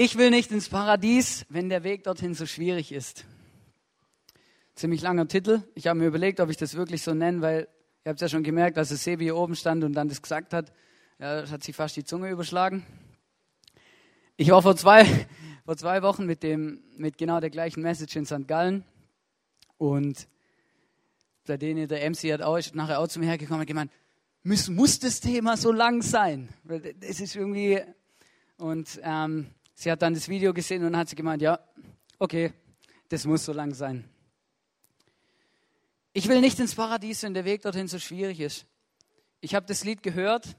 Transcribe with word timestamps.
Ich 0.00 0.16
will 0.16 0.30
nicht 0.30 0.52
ins 0.52 0.68
Paradies, 0.68 1.44
wenn 1.48 1.68
der 1.68 1.82
Weg 1.82 2.04
dorthin 2.04 2.32
so 2.32 2.46
schwierig 2.46 2.92
ist. 2.92 3.24
Ziemlich 4.76 5.02
langer 5.02 5.26
Titel. 5.26 5.64
Ich 5.74 5.88
habe 5.88 5.98
mir 5.98 6.06
überlegt, 6.06 6.38
ob 6.38 6.50
ich 6.50 6.56
das 6.56 6.74
wirklich 6.74 7.02
so 7.02 7.14
nenne, 7.14 7.40
weil 7.40 7.68
ihr 8.04 8.10
habt 8.10 8.20
ja 8.20 8.28
schon 8.28 8.44
gemerkt, 8.44 8.76
dass 8.76 8.92
es 8.92 9.02
Sebi 9.02 9.24
hier 9.24 9.34
oben 9.34 9.56
stand 9.56 9.82
und 9.82 9.94
dann 9.94 10.08
das 10.08 10.22
gesagt 10.22 10.54
hat. 10.54 10.72
Ja, 11.18 11.50
hat 11.50 11.64
sich 11.64 11.74
fast 11.74 11.96
die 11.96 12.04
Zunge 12.04 12.30
überschlagen. 12.30 12.86
Ich 14.36 14.50
war 14.50 14.62
vor 14.62 14.76
zwei, 14.76 15.04
vor 15.64 15.76
zwei 15.76 16.00
Wochen 16.02 16.26
mit, 16.26 16.44
dem, 16.44 16.80
mit 16.96 17.18
genau 17.18 17.40
der 17.40 17.50
gleichen 17.50 17.82
Message 17.82 18.14
in 18.14 18.24
St. 18.24 18.46
Gallen 18.46 18.84
und 19.78 20.28
bei 21.44 21.56
denen 21.56 21.88
der 21.88 22.08
MC 22.08 22.32
hat 22.32 22.42
auch, 22.42 22.60
nachher 22.72 23.00
auch 23.00 23.08
zu 23.08 23.18
mir 23.18 23.26
hergekommen 23.26 23.62
und 23.62 23.66
gemeint, 23.66 23.90
muss, 24.44 24.68
muss 24.68 25.00
das 25.00 25.18
Thema 25.18 25.56
so 25.56 25.72
lang 25.72 26.02
sein? 26.02 26.50
Das 27.00 27.18
ist 27.18 27.34
irgendwie, 27.34 27.80
und 28.58 29.00
ähm, 29.02 29.48
sie 29.78 29.92
hat 29.92 30.02
dann 30.02 30.14
das 30.14 30.28
Video 30.28 30.52
gesehen 30.52 30.84
und 30.84 30.96
hat 30.96 31.08
sie 31.08 31.14
gemeint, 31.14 31.40
ja, 31.40 31.60
okay, 32.18 32.52
das 33.08 33.24
muss 33.24 33.44
so 33.44 33.52
lang 33.52 33.72
sein. 33.74 34.08
Ich 36.12 36.28
will 36.28 36.40
nicht 36.40 36.58
ins 36.58 36.74
Paradies, 36.74 37.22
wenn 37.22 37.32
der 37.32 37.44
Weg 37.44 37.62
dorthin 37.62 37.86
so 37.86 38.00
schwierig 38.00 38.40
ist. 38.40 38.66
Ich 39.40 39.54
habe 39.54 39.66
das 39.66 39.84
Lied 39.84 40.02
gehört 40.02 40.56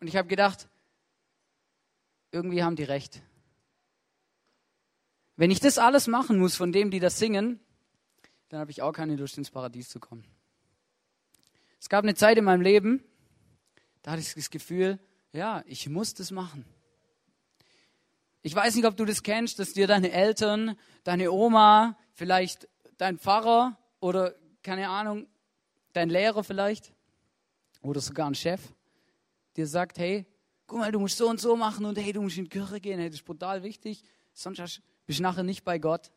und 0.00 0.06
ich 0.06 0.16
habe 0.16 0.28
gedacht, 0.28 0.68
irgendwie 2.30 2.62
haben 2.62 2.76
die 2.76 2.84
recht. 2.84 3.22
Wenn 5.36 5.50
ich 5.50 5.60
das 5.60 5.78
alles 5.78 6.08
machen 6.08 6.38
muss 6.38 6.56
von 6.56 6.72
dem, 6.72 6.90
die 6.90 7.00
das 7.00 7.18
singen, 7.18 7.58
dann 8.50 8.60
habe 8.60 8.70
ich 8.70 8.82
auch 8.82 8.92
keine 8.92 9.16
Lust, 9.16 9.38
ins 9.38 9.50
Paradies 9.50 9.88
zu 9.88 9.98
kommen. 9.98 10.26
Es 11.80 11.88
gab 11.88 12.04
eine 12.04 12.14
Zeit 12.14 12.36
in 12.36 12.44
meinem 12.44 12.60
Leben, 12.60 13.02
da 14.02 14.10
hatte 14.10 14.20
ich 14.20 14.34
das 14.34 14.50
Gefühl, 14.50 14.98
ja, 15.32 15.62
ich 15.66 15.88
muss 15.88 16.12
das 16.12 16.30
machen. 16.30 16.66
Ich 18.42 18.54
weiß 18.54 18.76
nicht, 18.76 18.86
ob 18.86 18.96
du 18.96 19.04
das 19.04 19.22
kennst, 19.22 19.58
dass 19.58 19.72
dir 19.72 19.86
deine 19.86 20.12
Eltern, 20.12 20.76
deine 21.04 21.32
Oma, 21.32 21.98
vielleicht 22.14 22.68
dein 22.96 23.18
Pfarrer 23.18 23.76
oder 24.00 24.34
keine 24.62 24.88
Ahnung, 24.88 25.26
dein 25.92 26.08
Lehrer 26.08 26.44
vielleicht 26.44 26.92
oder 27.82 28.00
sogar 28.00 28.28
ein 28.28 28.34
Chef 28.34 28.60
dir 29.58 29.66
sagt, 29.66 29.98
hey, 29.98 30.24
guck 30.66 30.78
mal, 30.78 30.92
du 30.92 31.00
musst 31.00 31.18
so 31.18 31.28
und 31.28 31.40
so 31.40 31.56
machen 31.56 31.84
und 31.84 31.98
hey, 31.98 32.12
du 32.12 32.22
musst 32.22 32.38
in 32.38 32.44
die 32.44 32.50
Kirche 32.50 32.80
gehen, 32.80 33.00
hey, 33.00 33.08
das 33.08 33.16
ist 33.16 33.24
brutal 33.24 33.62
wichtig, 33.64 34.02
sonst 34.32 34.80
bist 35.04 35.18
du 35.18 35.22
nachher 35.22 35.42
nicht 35.42 35.64
bei 35.64 35.78
Gott. 35.78 36.12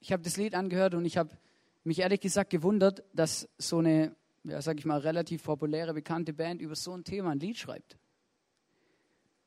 Ich 0.00 0.12
habe 0.12 0.22
das 0.22 0.36
Lied 0.38 0.54
angehört 0.54 0.94
und 0.94 1.04
ich 1.04 1.18
habe 1.18 1.36
mich 1.84 1.98
ehrlich 1.98 2.20
gesagt 2.20 2.50
gewundert, 2.50 3.04
dass 3.12 3.48
so 3.58 3.78
eine, 3.78 4.16
ja, 4.44 4.62
sag 4.62 4.78
ich 4.78 4.86
mal, 4.86 4.98
relativ 4.98 5.42
populäre, 5.42 5.92
bekannte 5.92 6.32
Band 6.32 6.62
über 6.62 6.74
so 6.74 6.94
ein 6.94 7.04
Thema 7.04 7.32
ein 7.32 7.40
Lied 7.40 7.58
schreibt. 7.58 7.98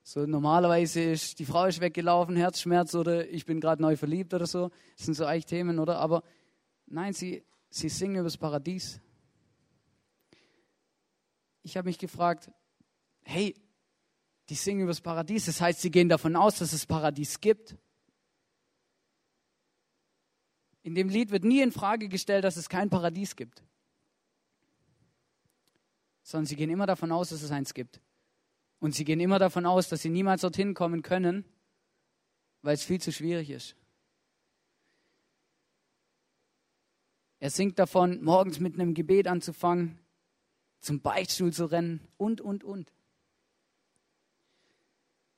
So 0.04 0.26
normalerweise 0.26 1.02
ist 1.02 1.40
die 1.40 1.46
Frau 1.46 1.66
ist 1.66 1.80
weggelaufen, 1.80 2.36
Herzschmerz 2.36 2.96
oder 2.96 3.28
ich 3.30 3.46
bin 3.46 3.60
gerade 3.60 3.82
neu 3.82 3.96
verliebt 3.96 4.34
oder 4.34 4.48
so. 4.48 4.70
Das 4.98 5.06
sind 5.06 5.14
so 5.14 5.26
eigentlich 5.26 5.46
Themen, 5.46 5.80
oder? 5.80 6.00
Aber 6.00 6.24
nein, 6.88 7.14
sie, 7.14 7.44
sie 7.70 7.90
singen 7.90 8.16
über 8.16 8.26
das 8.26 8.38
Paradies. 8.38 9.00
Ich 11.64 11.78
habe 11.78 11.88
mich 11.88 12.00
gefragt, 12.00 12.52
hey, 13.22 13.56
die 14.50 14.56
singen 14.56 14.82
über 14.82 14.92
das 14.92 15.02
Paradies, 15.02 15.46
das 15.46 15.62
heißt, 15.62 15.82
sie 15.82 15.92
gehen 15.92 16.10
davon 16.10 16.36
aus, 16.36 16.58
dass 16.58 16.74
es 16.74 16.86
Paradies 16.86 17.40
gibt. 17.40 17.78
In 20.84 20.96
dem 20.96 21.10
Lied 21.10 21.30
wird 21.30 21.44
nie 21.44 21.62
in 21.62 21.72
Frage 21.72 22.10
gestellt, 22.10 22.44
dass 22.44 22.58
es 22.58 22.68
kein 22.68 22.90
Paradies 22.90 23.36
gibt. 23.36 23.64
Sondern 26.24 26.48
sie 26.48 26.56
gehen 26.56 26.72
immer 26.72 26.88
davon 26.88 27.12
aus, 27.12 27.30
dass 27.30 27.44
es 27.44 27.52
eins 27.52 27.76
gibt. 27.76 28.02
Und 28.82 28.96
sie 28.96 29.06
gehen 29.06 29.20
immer 29.20 29.38
davon 29.38 29.68
aus, 29.68 29.90
dass 29.90 30.02
sie 30.02 30.10
niemals 30.10 30.42
dorthin 30.42 30.74
kommen 30.74 31.04
können, 31.04 31.46
weil 32.64 32.74
es 32.74 32.84
viel 32.84 33.00
zu 33.00 33.12
schwierig 33.12 33.52
ist. 33.52 33.76
Er 37.40 37.52
singt 37.52 37.78
davon, 37.78 38.24
morgens 38.24 38.60
mit 38.60 38.74
einem 38.74 38.96
Gebet 38.96 39.28
anzufangen, 39.28 40.00
zum 40.80 41.00
Beichtstuhl 41.00 41.54
zu 41.54 41.66
rennen 41.66 42.02
und, 42.18 42.42
und, 42.42 42.64
und. 42.64 42.92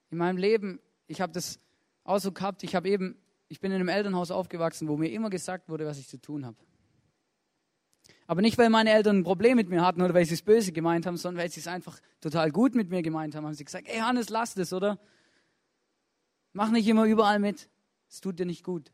In 0.10 0.18
meinem 0.18 0.38
Leben, 0.38 0.80
ich 1.08 1.20
habe 1.20 1.34
das 1.34 1.60
auch 2.06 2.20
so 2.20 2.32
gehabt, 2.32 2.64
ich 2.64 2.76
habe 2.76 2.90
eben, 2.90 3.22
ich 3.50 3.60
bin 3.60 3.72
in 3.72 3.76
einem 3.76 3.90
Elternhaus 3.90 4.32
aufgewachsen, 4.32 4.88
wo 4.88 4.96
mir 4.96 5.12
immer 5.12 5.30
gesagt 5.30 5.68
wurde, 5.68 5.86
was 5.86 6.00
ich 6.00 6.08
zu 6.08 6.18
tun 6.18 6.46
habe. 6.46 6.58
Aber 8.26 8.42
nicht, 8.42 8.58
weil 8.58 8.70
meine 8.70 8.92
Eltern 8.92 9.18
ein 9.18 9.24
Problem 9.24 9.58
mit 9.58 9.70
mir 9.70 9.82
hatten 9.82 10.02
oder 10.02 10.14
weil 10.14 10.26
sie 10.26 10.36
es 10.36 10.42
böse 10.42 10.72
gemeint 10.72 11.06
haben, 11.06 11.18
sondern 11.18 11.44
weil 11.44 11.52
sie 11.52 11.60
es 11.60 11.68
einfach 11.68 12.00
total 12.22 12.52
gut 12.52 12.76
mit 12.76 12.90
mir 12.90 13.02
gemeint 13.02 13.36
haben. 13.36 13.46
Haben 13.46 13.54
sie 13.54 13.66
gesagt, 13.66 13.88
ey 13.88 14.00
Hannes, 14.00 14.30
lass 14.30 14.54
das, 14.54 14.72
oder? 14.72 15.00
Mach 16.54 16.70
nicht 16.70 16.88
immer 16.88 17.06
überall 17.06 17.40
mit. 17.40 17.70
Es 18.10 18.22
tut 18.22 18.40
dir 18.40 18.46
nicht 18.46 18.64
gut. 18.64 18.92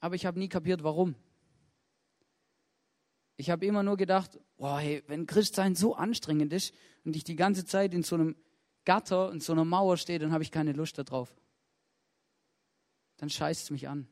Aber 0.00 0.14
ich 0.14 0.26
habe 0.26 0.38
nie 0.38 0.48
kapiert, 0.48 0.82
warum. 0.82 1.14
Ich 3.36 3.50
habe 3.50 3.66
immer 3.66 3.82
nur 3.82 3.96
gedacht, 3.96 4.38
boah, 4.56 4.78
hey, 4.78 5.02
wenn 5.06 5.26
Christsein 5.26 5.74
so 5.74 5.96
anstrengend 5.96 6.52
ist 6.52 6.74
und 7.04 7.16
ich 7.16 7.24
die 7.24 7.36
ganze 7.36 7.64
Zeit 7.64 7.94
in 7.94 8.02
so 8.02 8.14
einem 8.14 8.36
Gatter, 8.84 9.32
in 9.32 9.40
so 9.40 9.52
einer 9.52 9.64
Mauer 9.64 9.96
stehe, 9.96 10.18
dann 10.18 10.32
habe 10.32 10.44
ich 10.44 10.50
keine 10.50 10.72
Lust 10.72 10.98
darauf. 10.98 11.34
Dann 13.16 13.30
scheißt 13.30 13.64
es 13.64 13.70
mich 13.70 13.88
an. 13.88 14.06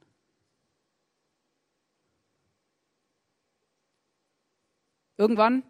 Irgendwann 5.20 5.64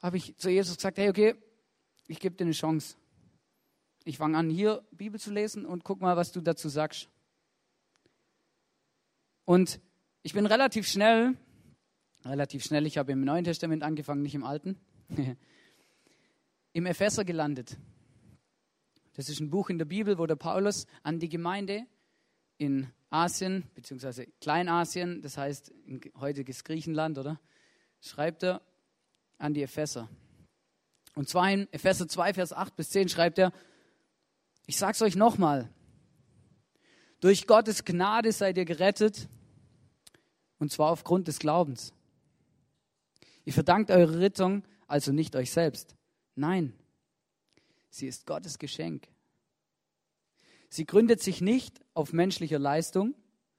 habe 0.00 0.16
ich 0.16 0.36
zu 0.36 0.48
Jesus 0.48 0.76
gesagt, 0.76 0.96
hey, 0.96 1.08
okay, 1.08 1.34
ich 2.06 2.20
gebe 2.20 2.36
dir 2.36 2.44
eine 2.44 2.52
Chance. 2.52 2.96
Ich 4.04 4.18
fange 4.18 4.38
an, 4.38 4.48
hier 4.48 4.86
Bibel 4.92 5.18
zu 5.18 5.32
lesen 5.32 5.66
und 5.66 5.82
guck 5.82 6.00
mal, 6.00 6.16
was 6.16 6.30
du 6.30 6.40
dazu 6.40 6.68
sagst. 6.68 7.08
Und 9.44 9.80
ich 10.22 10.34
bin 10.34 10.46
relativ 10.46 10.86
schnell, 10.86 11.36
relativ 12.24 12.62
schnell, 12.62 12.86
ich 12.86 12.96
habe 12.96 13.10
im 13.10 13.24
Neuen 13.24 13.42
Testament 13.42 13.82
angefangen, 13.82 14.22
nicht 14.22 14.36
im 14.36 14.44
Alten, 14.44 14.78
im 16.72 16.86
Epheser 16.86 17.24
gelandet. 17.24 17.76
Das 19.14 19.28
ist 19.28 19.40
ein 19.40 19.50
Buch 19.50 19.68
in 19.68 19.78
der 19.78 19.84
Bibel, 19.86 20.16
wo 20.16 20.26
der 20.26 20.36
Paulus 20.36 20.86
an 21.02 21.18
die 21.18 21.28
Gemeinde 21.28 21.86
in 22.56 22.86
Asien, 23.10 23.64
beziehungsweise 23.74 24.28
Kleinasien, 24.40 25.22
das 25.22 25.36
heißt 25.36 25.70
in 25.86 26.00
heutiges 26.20 26.62
Griechenland, 26.62 27.18
oder? 27.18 27.40
Schreibt 28.02 28.42
er 28.42 28.60
an 29.38 29.54
die 29.54 29.62
Epheser. 29.62 30.08
Und 31.14 31.28
zwar 31.28 31.50
in 31.50 31.72
Epheser 31.72 32.08
2, 32.08 32.34
Vers 32.34 32.52
8 32.52 32.76
bis 32.76 32.90
10 32.90 33.08
schreibt 33.08 33.38
er, 33.38 33.52
ich 34.66 34.76
sage 34.76 34.92
es 34.92 35.02
euch 35.02 35.16
nochmal, 35.16 35.70
durch 37.20 37.46
Gottes 37.46 37.84
Gnade 37.84 38.32
seid 38.32 38.58
ihr 38.58 38.64
gerettet, 38.64 39.28
und 40.58 40.70
zwar 40.70 40.90
aufgrund 40.90 41.28
des 41.28 41.38
Glaubens. 41.38 41.92
Ihr 43.44 43.52
verdankt 43.52 43.90
eure 43.90 44.20
Rettung 44.20 44.64
also 44.86 45.12
nicht 45.12 45.34
euch 45.36 45.50
selbst. 45.50 45.96
Nein, 46.34 46.74
sie 47.90 48.06
ist 48.06 48.26
Gottes 48.26 48.58
Geschenk. 48.58 49.08
Sie 50.68 50.86
gründet 50.86 51.20
sich 51.20 51.40
nicht 51.40 51.80
auf 51.94 52.12
menschlicher 52.12 52.58
Leistung, 52.58 53.14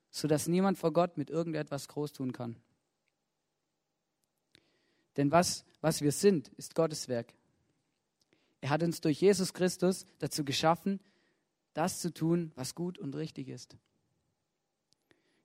sodass 0.10 0.48
niemand 0.48 0.78
vor 0.78 0.94
Gott 0.94 1.18
mit 1.18 1.30
irgendetwas 1.30 1.88
groß 1.88 2.14
tun 2.14 2.34
kann. 2.34 2.56
Denn 5.18 5.32
was, 5.32 5.66
was 5.82 6.02
wir 6.02 6.12
sind, 6.12 6.50
ist 6.58 6.76
Gottes 6.76 7.08
Werk. 7.08 7.34
Er 8.62 8.70
hat 8.70 8.84
uns 8.84 9.02
durch 9.02 9.20
Jesus 9.20 9.54
Christus 9.54 10.06
dazu 10.20 10.46
geschaffen, 10.46 11.00
das 11.74 12.00
zu 12.00 12.14
tun, 12.14 12.52
was 12.56 12.76
gut 12.76 12.98
und 12.98 13.16
richtig 13.16 13.50
ist. 13.50 13.76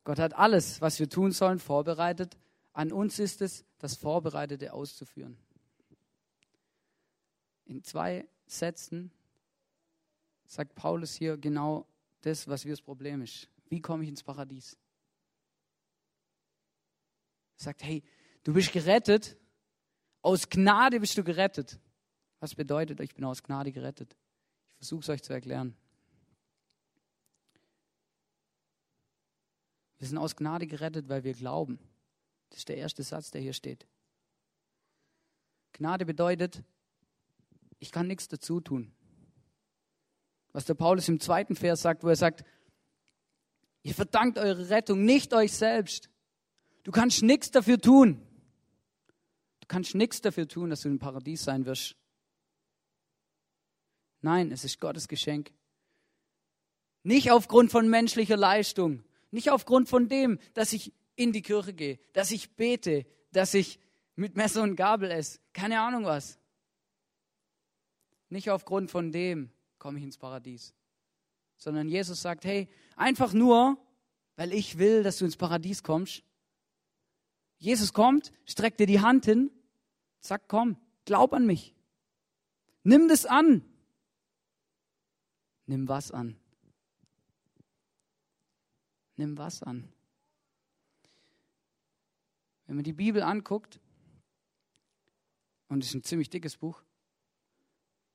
Gott 0.04 0.18
hat 0.18 0.34
alles, 0.34 0.80
was 0.80 0.98
wir 1.00 1.08
tun 1.08 1.32
sollen, 1.32 1.58
vorbereitet. 1.58 2.38
An 2.72 2.92
uns 2.92 3.18
ist 3.18 3.42
es, 3.42 3.64
das 3.78 3.96
Vorbereitete 3.96 4.72
auszuführen. 4.72 5.36
In 7.66 7.82
zwei 7.82 8.26
Sätzen 8.46 9.10
sagt 10.46 10.74
Paulus 10.74 11.14
hier 11.14 11.36
genau 11.36 11.86
das, 12.22 12.48
was 12.48 12.64
wir 12.64 12.72
das 12.72 12.80
Problem 12.80 13.20
ist. 13.20 13.48
Wie 13.68 13.80
komme 13.80 14.04
ich 14.04 14.08
ins 14.08 14.22
Paradies? 14.22 14.78
Er 17.58 17.64
sagt, 17.64 17.82
hey, 17.82 18.02
du 18.44 18.54
bist 18.54 18.72
gerettet 18.72 19.36
aus 20.28 20.50
Gnade 20.50 21.00
bist 21.00 21.16
du 21.16 21.24
gerettet. 21.24 21.78
Was 22.40 22.54
bedeutet, 22.54 23.00
ich 23.00 23.14
bin 23.14 23.24
aus 23.24 23.42
Gnade 23.42 23.72
gerettet? 23.72 24.14
Ich 24.68 24.74
versuche 24.74 25.00
es 25.00 25.08
euch 25.08 25.22
zu 25.22 25.32
erklären. 25.32 25.74
Wir 29.96 30.06
sind 30.06 30.18
aus 30.18 30.36
Gnade 30.36 30.66
gerettet, 30.66 31.08
weil 31.08 31.24
wir 31.24 31.32
glauben. 31.32 31.78
Das 32.50 32.58
ist 32.58 32.68
der 32.68 32.76
erste 32.76 33.02
Satz, 33.02 33.30
der 33.30 33.40
hier 33.40 33.54
steht. 33.54 33.86
Gnade 35.72 36.04
bedeutet, 36.04 36.62
ich 37.78 37.90
kann 37.90 38.06
nichts 38.06 38.28
dazu 38.28 38.60
tun. 38.60 38.92
Was 40.52 40.66
der 40.66 40.74
Paulus 40.74 41.08
im 41.08 41.20
zweiten 41.20 41.56
Vers 41.56 41.80
sagt, 41.80 42.04
wo 42.04 42.08
er 42.08 42.16
sagt, 42.16 42.44
ihr 43.82 43.94
verdankt 43.94 44.38
eure 44.38 44.68
Rettung 44.68 45.06
nicht 45.06 45.32
euch 45.32 45.54
selbst. 45.54 46.10
Du 46.82 46.92
kannst 46.92 47.22
nichts 47.22 47.50
dafür 47.50 47.80
tun 47.80 48.27
kannst 49.68 49.94
nichts 49.94 50.20
dafür 50.20 50.48
tun, 50.48 50.70
dass 50.70 50.82
du 50.82 50.88
im 50.88 50.98
Paradies 50.98 51.44
sein 51.44 51.66
wirst. 51.66 51.96
Nein, 54.20 54.50
es 54.50 54.64
ist 54.64 54.80
Gottes 54.80 55.06
Geschenk. 55.06 55.52
Nicht 57.04 57.30
aufgrund 57.30 57.70
von 57.70 57.88
menschlicher 57.88 58.36
Leistung, 58.36 59.04
nicht 59.30 59.50
aufgrund 59.50 59.88
von 59.88 60.08
dem, 60.08 60.38
dass 60.54 60.72
ich 60.72 60.92
in 61.14 61.32
die 61.32 61.42
Kirche 61.42 61.72
gehe, 61.72 61.98
dass 62.12 62.30
ich 62.30 62.56
bete, 62.56 63.06
dass 63.32 63.54
ich 63.54 63.78
mit 64.16 64.36
Messer 64.36 64.62
und 64.62 64.74
Gabel 64.74 65.10
esse, 65.10 65.38
keine 65.52 65.80
Ahnung 65.80 66.04
was. 66.04 66.38
Nicht 68.30 68.50
aufgrund 68.50 68.90
von 68.90 69.12
dem 69.12 69.50
komme 69.78 69.98
ich 69.98 70.04
ins 70.04 70.18
Paradies, 70.18 70.74
sondern 71.56 71.88
Jesus 71.88 72.20
sagt, 72.20 72.44
hey, 72.44 72.68
einfach 72.96 73.32
nur, 73.32 73.78
weil 74.36 74.52
ich 74.52 74.78
will, 74.78 75.02
dass 75.02 75.18
du 75.18 75.24
ins 75.24 75.36
Paradies 75.36 75.82
kommst. 75.82 76.22
Jesus 77.58 77.92
kommt, 77.92 78.32
streckt 78.44 78.80
dir 78.80 78.86
die 78.86 79.00
Hand 79.00 79.24
hin, 79.24 79.50
sagt, 80.20 80.48
komm, 80.48 80.76
glaub 81.04 81.32
an 81.32 81.46
mich. 81.46 81.74
Nimm 82.82 83.08
das 83.08 83.26
an. 83.26 83.64
Nimm 85.66 85.88
was 85.88 86.10
an? 86.10 86.36
Nimm 89.16 89.36
was 89.36 89.62
an? 89.62 89.92
Wenn 92.66 92.76
man 92.76 92.84
die 92.84 92.92
Bibel 92.92 93.22
anguckt, 93.22 93.80
und 95.68 95.82
es 95.82 95.90
ist 95.90 95.94
ein 95.94 96.04
ziemlich 96.04 96.30
dickes 96.30 96.56
Buch, 96.56 96.82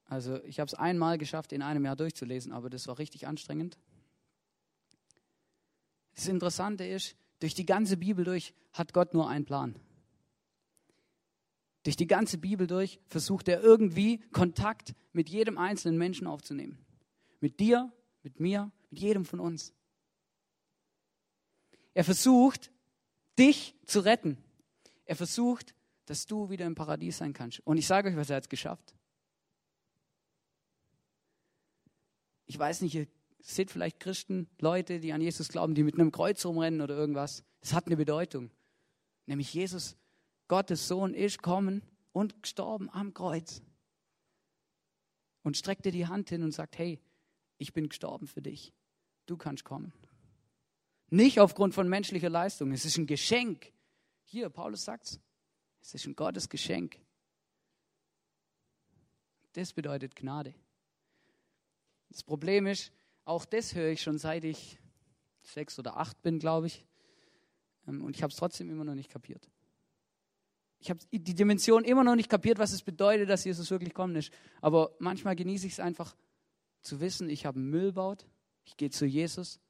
also 0.05 0.43
ich 0.43 0.59
habe 0.59 0.67
es 0.67 0.73
einmal 0.73 1.17
geschafft, 1.17 1.53
in 1.53 1.61
einem 1.61 1.85
Jahr 1.85 1.95
durchzulesen, 1.95 2.51
aber 2.51 2.69
das 2.69 2.87
war 2.87 2.99
richtig 2.99 3.27
anstrengend. 3.27 3.77
Das 6.15 6.27
Interessante 6.27 6.85
ist, 6.85 7.15
durch 7.39 7.53
die 7.55 7.65
ganze 7.65 7.97
Bibel 7.97 8.23
durch 8.23 8.53
hat 8.73 8.93
Gott 8.93 9.13
nur 9.13 9.27
einen 9.27 9.45
Plan. 9.45 9.75
Durch 11.83 11.95
die 11.97 12.07
ganze 12.07 12.37
Bibel 12.37 12.65
durch 12.65 12.99
versucht 13.07 13.47
er 13.47 13.61
irgendwie 13.61 14.19
Kontakt 14.31 14.95
mit 15.11 15.29
jedem 15.29 15.57
einzelnen 15.57 15.97
Menschen 15.97 16.27
aufzunehmen. 16.27 16.77
Mit 17.41 17.59
dir, 17.59 17.91
mit 18.23 18.39
mir, 18.39 18.71
mit 18.89 18.99
jedem 18.99 19.25
von 19.25 19.39
uns. 19.41 19.73
Er 21.93 22.03
versucht, 22.03 22.71
dich 23.37 23.75
zu 23.85 23.99
retten. 23.99 24.37
Er 25.05 25.15
versucht, 25.15 25.75
dass 26.05 26.25
du 26.25 26.49
wieder 26.49 26.65
im 26.65 26.75
Paradies 26.75 27.17
sein 27.17 27.33
kannst. 27.33 27.59
Und 27.61 27.77
ich 27.77 27.87
sage 27.87 28.09
euch, 28.09 28.15
was 28.15 28.29
er 28.29 28.37
hat 28.37 28.49
geschafft. 28.49 28.95
Ich 32.45 32.57
weiß 32.57 32.81
nicht, 32.81 32.95
ihr 32.95 33.07
seht 33.39 33.71
vielleicht 33.71 33.99
Christen, 33.99 34.47
Leute, 34.59 34.99
die 34.99 35.11
an 35.11 35.21
Jesus 35.21 35.49
glauben, 35.49 35.75
die 35.75 35.83
mit 35.83 35.95
einem 35.95 36.11
Kreuz 36.11 36.45
rumrennen 36.45 36.81
oder 36.81 36.95
irgendwas. 36.95 37.43
Das 37.61 37.73
hat 37.73 37.87
eine 37.87 37.97
Bedeutung. 37.97 38.51
Nämlich 39.25 39.53
Jesus, 39.53 39.95
Gottes 40.53 40.87
Sohn, 40.87 41.15
ist 41.15 41.41
kommen 41.41 41.81
und 42.11 42.43
gestorben 42.43 42.87
am 42.91 43.15
Kreuz. 43.15 43.63
Und 45.41 45.57
streckt 45.57 45.83
dir 45.83 45.91
die 45.91 46.05
Hand 46.05 46.29
hin 46.29 46.43
und 46.43 46.51
sagt, 46.51 46.77
hey, 46.77 46.99
ich 47.57 47.73
bin 47.73 47.89
gestorben 47.89 48.27
für 48.27 48.43
dich. 48.43 48.71
Du 49.25 49.35
kannst 49.35 49.63
kommen. 49.63 49.93
Nicht 51.09 51.39
aufgrund 51.39 51.73
von 51.73 51.89
menschlicher 51.89 52.29
Leistung. 52.29 52.71
Es 52.71 52.85
ist 52.85 52.99
ein 52.99 53.07
Geschenk. 53.07 53.73
Hier, 54.25 54.51
Paulus 54.51 54.85
sagt 54.85 55.05
es. 55.05 55.19
Es 55.81 55.95
ist 55.95 56.05
ein 56.05 56.15
Gottes 56.15 56.47
Geschenk. 56.47 56.99
Das 59.53 59.73
bedeutet 59.73 60.15
Gnade. 60.15 60.53
Das 62.09 62.21
Problem 62.21 62.67
ist, 62.67 62.91
auch 63.25 63.45
das 63.45 63.73
höre 63.73 63.89
ich 63.89 64.03
schon 64.03 64.19
seit 64.19 64.43
ich 64.43 64.77
sechs 65.41 65.79
oder 65.79 65.97
acht 65.97 66.21
bin, 66.21 66.37
glaube 66.37 66.67
ich. 66.67 66.85
Ähm, 67.87 68.03
und 68.03 68.15
ich 68.15 68.21
habe 68.21 68.29
es 68.29 68.37
trotzdem 68.37 68.69
immer 68.69 68.83
noch 68.83 68.93
nicht 68.93 69.09
kapiert. 69.09 69.49
Ich 70.83 70.89
habe 70.89 70.99
die 71.13 71.33
Dimension 71.33 71.85
immer 71.85 72.03
noch 72.03 72.17
nicht 72.17 72.29
kapiert, 72.29 72.59
was 72.59 72.73
es 72.73 72.83
bedeutet, 72.83 73.29
dass 73.29 73.45
Jesus 73.45 73.71
wirklich 73.71 73.93
kommen 73.93 74.17
ist. 74.17 74.33
Aber 74.59 74.93
manchmal 74.99 75.33
genieße 75.33 75.65
ich 75.65 75.73
es 75.73 75.79
einfach 75.79 76.13
zu 76.81 76.99
wissen, 76.99 77.29
ich 77.29 77.45
habe 77.45 77.57
Müll 77.57 77.93
baut, 77.93 78.27
ich 78.65 78.75
gehe 78.75 78.89
zu 78.89 79.05
Jesus 79.05 79.61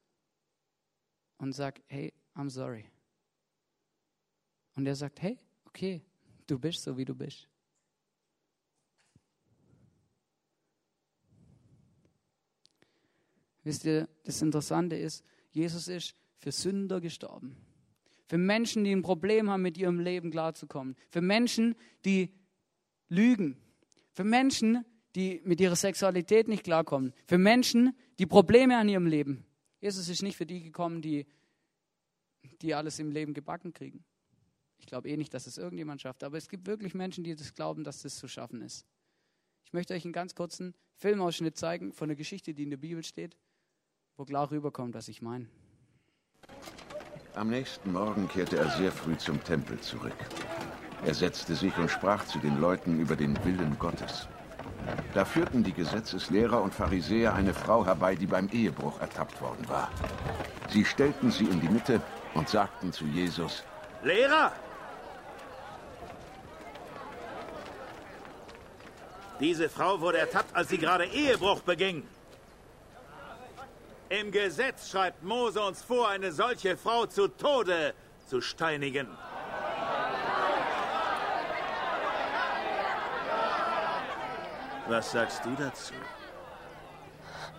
und 1.38 1.54
sage, 1.54 1.84
hey, 1.86 2.12
I'm 2.34 2.50
sorry. 2.50 2.86
Und 4.76 4.88
er 4.88 4.96
sagt, 4.96 5.22
hey, 5.22 5.38
okay, 5.66 6.02
du 6.48 6.58
bist 6.58 6.82
so, 6.82 6.98
wie 6.98 7.06
du 7.06 7.14
bist. 7.14 7.48
Wisst 13.62 13.86
ihr, 13.86 14.10
das 14.24 14.42
Interessante 14.42 14.96
ist, 14.96 15.24
Jesus 15.52 15.88
ist 15.88 16.16
für 16.38 16.52
Sünder 16.52 17.00
gestorben. 17.00 17.56
Für 18.34 18.40
Menschen, 18.40 18.84
die 18.84 18.92
ein 18.92 19.04
Problem 19.04 19.48
haben, 19.52 19.62
mit 19.62 19.78
ihrem 19.78 20.00
Leben 20.00 20.32
klarzukommen. 20.32 20.96
Für 21.12 21.22
Menschen, 21.22 21.76
die 22.04 22.34
lügen. 23.08 23.62
Für 24.12 24.24
Menschen, 24.24 24.84
die 25.14 25.40
mit 25.44 25.62
ihrer 25.62 25.76
Sexualität 25.76 26.48
nicht 26.48 26.64
klarkommen. 26.64 27.14
Für 27.28 27.38
Menschen, 27.38 27.96
die 28.18 28.26
Probleme 28.26 28.76
an 28.76 28.90
ihrem 28.90 29.06
Leben. 29.06 29.46
Jesus 29.82 30.10
ist 30.10 30.24
nicht 30.24 30.36
für 30.36 30.48
die 30.48 30.64
gekommen, 30.64 31.04
die, 31.04 31.28
die 32.64 32.74
alles 32.74 32.98
im 32.98 33.12
Leben 33.12 33.36
gebacken 33.36 33.72
kriegen. 33.72 34.04
Ich 34.80 34.88
glaube 34.88 35.10
eh 35.10 35.16
nicht, 35.16 35.36
dass 35.36 35.46
es 35.46 35.60
irgendjemand 35.60 36.02
schafft, 36.02 36.24
aber 36.24 36.40
es 36.40 36.50
gibt 36.50 36.66
wirklich 36.66 36.96
Menschen, 36.96 37.24
die 37.24 37.36
das 37.36 37.54
glauben, 37.54 37.84
dass 37.84 38.02
das 38.02 38.16
zu 38.16 38.28
schaffen 38.28 38.64
ist. 38.64 38.88
Ich 39.64 39.74
möchte 39.74 39.94
euch 39.94 40.06
einen 40.06 40.12
ganz 40.12 40.34
kurzen 40.34 40.74
Filmausschnitt 40.96 41.56
zeigen 41.56 41.94
von 41.94 42.10
einer 42.10 42.16
Geschichte, 42.16 42.56
die 42.56 42.64
in 42.64 42.72
der 42.72 42.78
Bibel 42.78 43.04
steht, 43.04 43.38
wo 44.18 44.26
klar 44.26 44.50
rüberkommt, 44.50 44.96
was 44.96 45.08
ich 45.08 45.22
meine. 45.22 45.48
Am 47.36 47.50
nächsten 47.50 47.92
Morgen 47.92 48.28
kehrte 48.28 48.58
er 48.58 48.70
sehr 48.70 48.92
früh 48.92 49.18
zum 49.18 49.44
Tempel 49.44 49.80
zurück. 49.80 50.14
Er 51.04 51.16
setzte 51.16 51.56
sich 51.56 51.76
und 51.80 51.90
sprach 51.90 52.26
zu 52.26 52.38
den 52.38 52.62
Leuten 52.62 53.00
über 53.00 53.16
den 53.16 53.36
Willen 53.44 53.76
Gottes. 53.80 54.28
Da 55.16 55.26
führten 55.26 55.64
die 55.64 55.74
Gesetzeslehrer 55.74 56.62
und 56.62 56.76
Pharisäer 56.76 57.34
eine 57.34 57.56
Frau 57.56 57.84
herbei, 57.84 58.14
die 58.14 58.28
beim 58.28 58.50
Ehebruch 58.50 59.02
ertappt 59.02 59.42
worden 59.42 59.68
war. 59.68 59.90
Sie 60.70 60.86
stellten 60.86 61.32
sie 61.32 61.46
in 61.46 61.60
die 61.60 61.70
Mitte 61.70 62.02
und 62.36 62.50
sagten 62.50 62.94
zu 62.94 63.06
Jesus, 63.06 63.64
Lehrer! 64.04 64.52
Diese 69.40 69.70
Frau 69.70 70.00
wurde 70.00 70.20
ertappt, 70.20 70.56
als 70.56 70.70
sie 70.70 70.78
gerade 70.78 71.06
Ehebruch 71.06 71.62
beging. 71.62 72.04
Im 74.22 74.30
Gesetz 74.30 74.92
schreibt 74.92 75.24
Mose 75.24 75.60
uns 75.60 75.82
vor, 75.82 76.08
eine 76.10 76.32
solche 76.32 76.78
Frau 76.78 77.08
zu 77.08 77.28
Tode 77.28 77.96
zu 78.28 78.42
steinigen. 78.42 79.08
Was 84.88 85.14
sagst 85.14 85.44
du 85.44 85.56
dazu? 85.58 85.96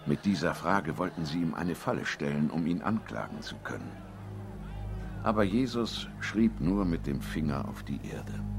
Mit 0.06 0.24
dieser 0.24 0.54
Frage 0.54 0.96
wollten 0.96 1.24
sie 1.24 1.38
ihm 1.38 1.54
eine 1.54 1.74
Falle 1.74 2.06
stellen, 2.06 2.48
um 2.50 2.68
ihn 2.68 2.82
anklagen 2.82 3.42
zu 3.42 3.56
können. 3.56 3.90
Aber 5.24 5.42
Jesus 5.42 6.06
schrieb 6.20 6.60
nur 6.60 6.84
mit 6.84 7.04
dem 7.08 7.20
Finger 7.20 7.66
auf 7.68 7.82
die 7.82 7.98
Erde. 8.08 8.53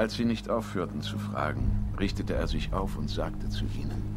Als 0.00 0.14
sie 0.14 0.24
nicht 0.24 0.48
aufhörten 0.48 1.02
zu 1.02 1.18
fragen, 1.18 1.92
richtete 1.98 2.32
er 2.32 2.48
sich 2.48 2.72
auf 2.72 2.96
und 2.96 3.10
sagte 3.10 3.50
zu 3.50 3.66
ihnen, 3.66 4.16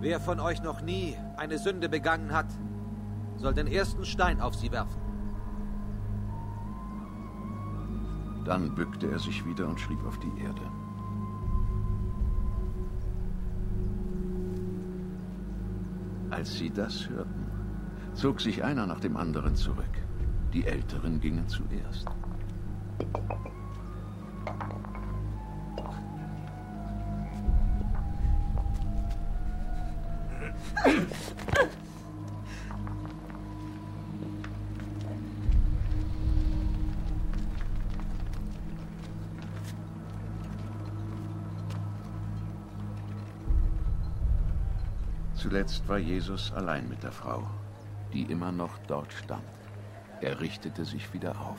Wer 0.00 0.20
von 0.20 0.40
euch 0.40 0.62
noch 0.62 0.80
nie 0.80 1.18
eine 1.36 1.58
Sünde 1.58 1.90
begangen 1.90 2.32
hat, 2.32 2.46
soll 3.36 3.52
den 3.52 3.66
ersten 3.66 4.06
Stein 4.06 4.40
auf 4.40 4.54
sie 4.54 4.72
werfen. 4.72 5.03
Dann 8.44 8.74
bückte 8.74 9.10
er 9.10 9.18
sich 9.18 9.44
wieder 9.46 9.66
und 9.66 9.80
schrieb 9.80 10.04
auf 10.04 10.18
die 10.18 10.42
Erde. 10.42 10.60
Als 16.30 16.58
sie 16.58 16.70
das 16.70 17.08
hörten, 17.08 17.46
zog 18.12 18.40
sich 18.40 18.62
einer 18.62 18.86
nach 18.86 19.00
dem 19.00 19.16
anderen 19.16 19.54
zurück. 19.54 19.84
Die 20.52 20.66
Älteren 20.66 21.20
gingen 21.20 21.48
zuerst. 21.48 22.06
Zuletzt 45.54 45.88
war 45.88 45.98
Jesus 45.98 46.52
allein 46.52 46.88
mit 46.88 47.04
der 47.04 47.12
Frau, 47.12 47.44
die 48.12 48.22
immer 48.22 48.50
noch 48.50 48.76
dort 48.88 49.12
stand. 49.12 49.44
Er 50.20 50.40
richtete 50.40 50.84
sich 50.84 51.14
wieder 51.14 51.30
auf. 51.40 51.58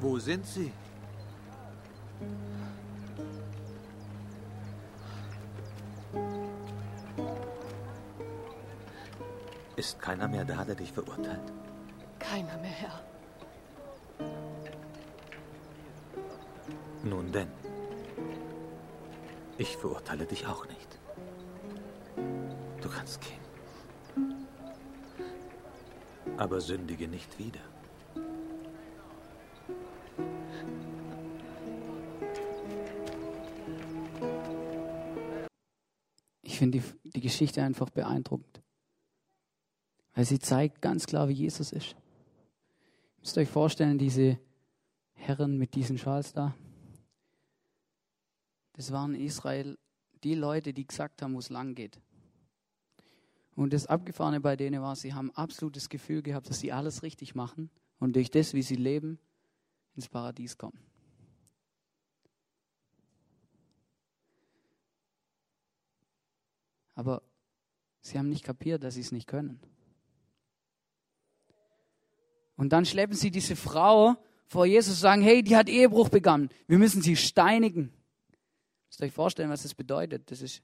Wo 0.00 0.20
sind 0.20 0.46
sie? 0.46 0.72
Ist 9.74 10.00
keiner 10.00 10.28
mehr 10.28 10.44
da, 10.44 10.64
der 10.64 10.76
dich 10.76 10.92
verurteilt? 10.92 11.52
Keiner 12.20 12.56
mehr, 12.58 12.70
Herr. 12.70 13.00
Nun 17.02 17.32
denn, 17.32 17.50
ich 19.58 19.76
verurteile 19.76 20.24
dich 20.24 20.46
auch 20.46 20.68
nicht. 20.68 21.01
Kannst 23.02 23.20
gehen. 23.20 24.46
Aber 26.36 26.60
sündige 26.60 27.08
nicht 27.08 27.36
wieder. 27.36 27.58
Ich 36.42 36.56
finde 36.56 36.78
die, 36.78 37.10
die 37.10 37.20
Geschichte 37.20 37.60
einfach 37.64 37.90
beeindruckend. 37.90 38.62
Weil 40.14 40.24
sie 40.24 40.38
zeigt 40.38 40.80
ganz 40.80 41.06
klar, 41.06 41.28
wie 41.28 41.32
Jesus 41.32 41.72
ist. 41.72 41.96
Ihr 41.96 43.18
müsst 43.18 43.36
euch 43.36 43.48
vorstellen, 43.48 43.98
diese 43.98 44.38
Herren 45.14 45.58
mit 45.58 45.74
diesen 45.74 45.98
Schals 45.98 46.32
da. 46.32 46.54
Das 48.74 48.92
waren 48.92 49.16
Israel 49.16 49.76
die 50.22 50.36
Leute, 50.36 50.72
die 50.72 50.86
gesagt 50.86 51.20
haben, 51.20 51.34
wo 51.34 51.40
es 51.40 51.50
lang 51.50 51.74
geht. 51.74 52.00
Und 53.54 53.72
das 53.72 53.86
Abgefahrene 53.86 54.40
bei 54.40 54.56
denen 54.56 54.80
war, 54.80 54.96
sie 54.96 55.12
haben 55.12 55.30
absolutes 55.32 55.88
Gefühl 55.88 56.22
gehabt, 56.22 56.48
dass 56.48 56.60
sie 56.60 56.72
alles 56.72 57.02
richtig 57.02 57.34
machen 57.34 57.70
und 57.98 58.16
durch 58.16 58.30
das, 58.30 58.54
wie 58.54 58.62
sie 58.62 58.76
leben, 58.76 59.18
ins 59.94 60.08
Paradies 60.08 60.56
kommen. 60.56 60.78
Aber 66.94 67.22
sie 68.00 68.18
haben 68.18 68.28
nicht 68.28 68.44
kapiert, 68.44 68.84
dass 68.84 68.94
sie 68.94 69.00
es 69.00 69.12
nicht 69.12 69.26
können. 69.26 69.60
Und 72.56 72.72
dann 72.72 72.84
schleppen 72.84 73.16
sie 73.16 73.30
diese 73.30 73.56
Frau 73.56 74.16
vor 74.46 74.66
Jesus 74.66 74.94
und 74.94 75.00
sagen, 75.00 75.22
hey, 75.22 75.42
die 75.42 75.56
hat 75.56 75.68
Ehebruch 75.68 76.10
begangen. 76.10 76.50
Wir 76.66 76.78
müssen 76.78 77.02
sie 77.02 77.16
steinigen. 77.16 77.92
Müsst 78.86 79.00
ihr 79.00 79.06
euch 79.06 79.12
vorstellen, 79.12 79.50
was 79.50 79.62
das 79.62 79.74
bedeutet. 79.74 80.30
Das 80.30 80.42
ist, 80.42 80.62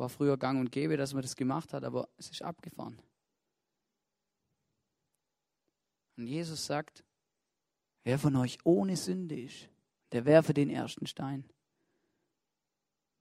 war 0.00 0.08
früher 0.08 0.36
gang 0.38 0.58
und 0.58 0.72
gäbe, 0.72 0.96
dass 0.96 1.12
man 1.12 1.22
das 1.22 1.36
gemacht 1.36 1.72
hat, 1.72 1.84
aber 1.84 2.08
es 2.16 2.30
ist 2.30 2.42
abgefahren. 2.42 2.98
Und 6.16 6.26
Jesus 6.26 6.66
sagt, 6.66 7.04
wer 8.02 8.18
von 8.18 8.34
euch 8.36 8.58
ohne 8.64 8.96
Sünde 8.96 9.38
ist, 9.38 9.68
der 10.12 10.24
werfe 10.24 10.54
den 10.54 10.70
ersten 10.70 11.06
Stein. 11.06 11.44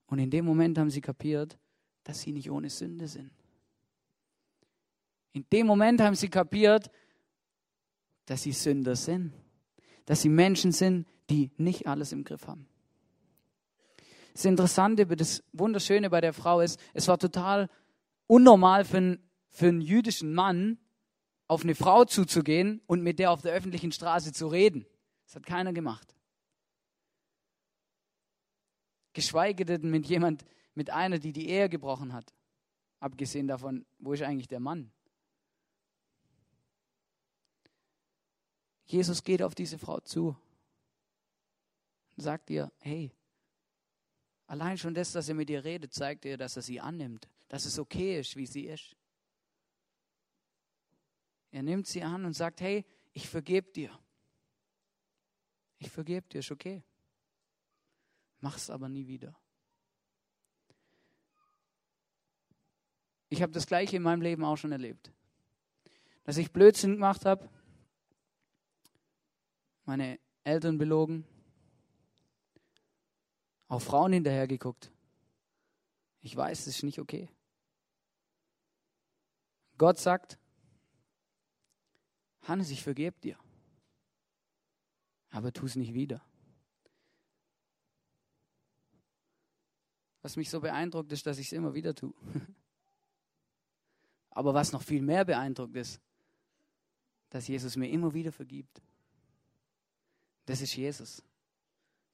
Und 0.07 0.19
in 0.19 0.31
dem 0.31 0.45
Moment 0.45 0.77
haben 0.77 0.89
sie 0.89 1.01
kapiert, 1.01 1.59
dass 2.03 2.21
sie 2.21 2.31
nicht 2.31 2.49
ohne 2.49 2.69
Sünde 2.69 3.07
sind. 3.07 3.31
In 5.33 5.45
dem 5.51 5.67
Moment 5.67 6.01
haben 6.01 6.15
sie 6.15 6.29
kapiert, 6.29 6.89
dass 8.25 8.43
sie 8.43 8.51
Sünder 8.51 8.95
sind. 8.95 9.33
Dass 10.05 10.21
sie 10.21 10.29
Menschen 10.29 10.71
sind, 10.71 11.05
die 11.29 11.51
nicht 11.57 11.85
alles 11.85 12.11
im 12.11 12.23
Griff 12.23 12.47
haben. 12.47 12.67
Das 14.39 14.45
Interessante, 14.45 15.05
das 15.05 15.43
Wunderschöne 15.51 16.09
bei 16.09 16.21
der 16.21 16.31
Frau 16.31 16.61
ist, 16.61 16.79
es 16.93 17.09
war 17.09 17.17
total 17.17 17.69
unnormal 18.25 18.85
für 18.85 18.95
einen, 18.95 19.29
für 19.49 19.67
einen 19.67 19.81
jüdischen 19.81 20.33
Mann, 20.33 20.79
auf 21.49 21.63
eine 21.63 21.75
Frau 21.75 22.05
zuzugehen 22.05 22.81
und 22.87 23.03
mit 23.03 23.19
der 23.19 23.31
auf 23.31 23.41
der 23.41 23.51
öffentlichen 23.51 23.91
Straße 23.91 24.31
zu 24.31 24.47
reden. 24.47 24.85
Das 25.25 25.35
hat 25.35 25.45
keiner 25.45 25.73
gemacht. 25.73 26.15
Geschweige 29.11 29.65
denn 29.65 29.91
mit 29.91 30.05
jemand, 30.05 30.45
mit 30.73 30.89
einer, 30.89 31.19
die 31.19 31.33
die 31.33 31.49
Ehe 31.49 31.67
gebrochen 31.67 32.13
hat. 32.13 32.33
Abgesehen 33.01 33.49
davon, 33.49 33.85
wo 33.97 34.13
ist 34.13 34.21
eigentlich 34.21 34.47
der 34.47 34.61
Mann? 34.61 34.89
Jesus 38.85 39.21
geht 39.21 39.43
auf 39.43 39.53
diese 39.53 39.77
Frau 39.77 39.99
zu 39.99 40.37
und 42.15 42.23
sagt 42.23 42.49
ihr, 42.49 42.71
hey, 42.77 43.11
allein 44.49 44.77
schon 44.77 44.93
das, 44.93 45.11
dass 45.11 45.29
er 45.29 45.35
mit 45.35 45.49
ihr 45.49 45.63
redet, 45.63 45.93
zeigt 45.93 46.25
ihr, 46.25 46.37
dass 46.37 46.55
er 46.55 46.63
sie 46.63 46.79
annimmt, 46.79 47.29
dass 47.47 47.65
es 47.65 47.77
okay 47.79 48.19
ist, 48.19 48.35
wie 48.35 48.47
sie 48.47 48.65
ist. 48.65 48.95
Er 51.51 51.63
nimmt 51.63 51.87
sie 51.87 52.03
an 52.03 52.25
und 52.25 52.33
sagt, 52.33 52.61
hey, 52.61 52.85
ich 53.13 53.29
vergebe 53.29 53.71
dir. 53.71 53.97
Ich 55.77 55.89
vergebe 55.89 56.27
dir, 56.27 56.39
ist 56.39 56.51
okay. 56.51 56.83
Mach's 58.41 58.69
aber 58.69 58.89
nie 58.89 59.07
wieder. 59.07 59.35
Ich 63.29 63.41
habe 63.41 63.51
das 63.51 63.67
Gleiche 63.67 63.97
in 63.97 64.03
meinem 64.03 64.21
Leben 64.21 64.43
auch 64.43 64.57
schon 64.57 64.71
erlebt. 64.71 65.11
Dass 66.23 66.37
ich 66.37 66.51
Blödsinn 66.51 66.93
gemacht 66.93 67.25
habe, 67.25 67.49
meine 69.85 70.19
Eltern 70.43 70.77
belogen, 70.77 71.25
auch 73.69 73.79
Frauen 73.79 74.11
hinterher 74.11 74.47
geguckt. 74.47 74.91
Ich 76.21 76.35
weiß, 76.35 76.59
es 76.61 76.67
ist 76.67 76.83
nicht 76.83 76.99
okay. 76.99 77.29
Gott 79.77 79.97
sagt, 79.97 80.37
Hannes, 82.41 82.69
ich 82.71 82.83
vergebe 82.83 83.17
dir, 83.21 83.37
aber 85.29 85.53
tu 85.53 85.65
es 85.65 85.77
nicht 85.77 85.93
wieder. 85.93 86.21
Was 90.21 90.35
mich 90.35 90.49
so 90.49 90.59
beeindruckt, 90.59 91.11
ist, 91.13 91.25
dass 91.25 91.37
ich 91.37 91.47
es 91.47 91.53
immer 91.53 91.73
wieder 91.73 91.95
tue. 91.95 92.13
Aber 94.31 94.53
was 94.53 94.73
noch 94.73 94.83
viel 94.83 95.01
mehr 95.01 95.23
beeindruckt 95.23 95.75
ist, 95.77 96.01
dass 97.29 97.47
Jesus 97.47 97.77
mir 97.77 97.87
immer 97.89 98.13
wieder 98.13 98.33
vergibt. 98.33 98.81
Das 100.45 100.59
ist 100.59 100.75
Jesus. 100.75 101.23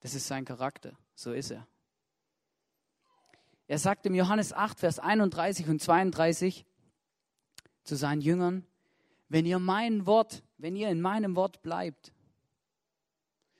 Das 0.02 0.14
ist 0.14 0.28
sein 0.28 0.46
Charakter. 0.46 0.96
So 1.16 1.32
ist 1.32 1.52
er. 1.52 1.66
Er 3.68 3.80
sagt 3.80 4.06
im 4.06 4.14
Johannes 4.14 4.54
8, 4.54 4.80
Vers 4.80 5.00
31 5.00 5.68
und 5.70 5.82
32 5.82 6.66
zu 7.84 7.96
seinen 7.96 8.22
Jüngern, 8.22 8.66
wenn 9.28 9.46
ihr 9.46 9.58
mein 9.58 10.06
Wort, 10.06 10.44
wenn 10.58 10.76
ihr 10.76 10.90
in 10.90 11.02
meinem 11.02 11.36
Wort 11.36 11.64
bleibt, 11.64 12.14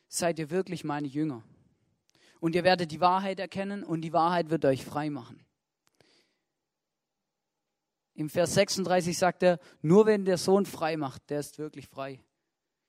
seid 0.08 0.38
ihr 0.38 0.52
wirklich 0.52 0.84
meine 0.84 1.08
Jünger. 1.08 1.44
Und 2.40 2.54
ihr 2.54 2.64
werdet 2.64 2.92
die 2.92 3.02
Wahrheit 3.02 3.40
erkennen 3.40 3.84
und 3.84 4.02
die 4.02 4.14
Wahrheit 4.14 4.50
wird 4.50 4.66
euch 4.66 4.86
frei 4.86 5.10
machen. 5.10 5.44
Im 8.14 8.30
Vers 8.30 8.54
36 8.54 9.18
sagt 9.18 9.44
er, 9.44 9.60
nur 9.82 10.06
wenn 10.06 10.24
der 10.24 10.38
Sohn 10.38 10.66
frei 10.66 10.96
macht, 10.96 11.30
der 11.30 11.40
ist 11.40 11.58
wirklich 11.58 11.88
frei. 11.88 12.22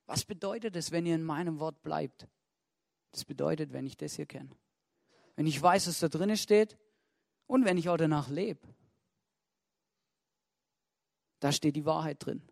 Was 0.04 0.24
bedeutet 0.24 0.76
es, 0.76 0.92
wenn 0.92 1.06
ihr 1.06 1.14
in 1.14 1.24
meinem 1.24 1.58
Wort 1.58 1.82
bleibt? 1.82 2.28
Das 3.16 3.24
bedeutet, 3.24 3.72
wenn 3.72 3.86
ich 3.86 3.96
das 3.96 4.16
hier 4.16 4.26
kenne. 4.26 4.50
Wenn 5.36 5.46
ich 5.46 5.60
weiß, 5.60 5.88
was 5.88 6.00
da 6.00 6.08
drin 6.08 6.36
steht 6.36 6.76
und 7.46 7.64
wenn 7.64 7.78
ich 7.78 7.88
auch 7.88 7.96
danach 7.96 8.28
lebe. 8.28 8.60
Da 11.40 11.50
steht 11.50 11.76
die 11.76 11.86
Wahrheit 11.86 12.18
drin. 12.24 12.42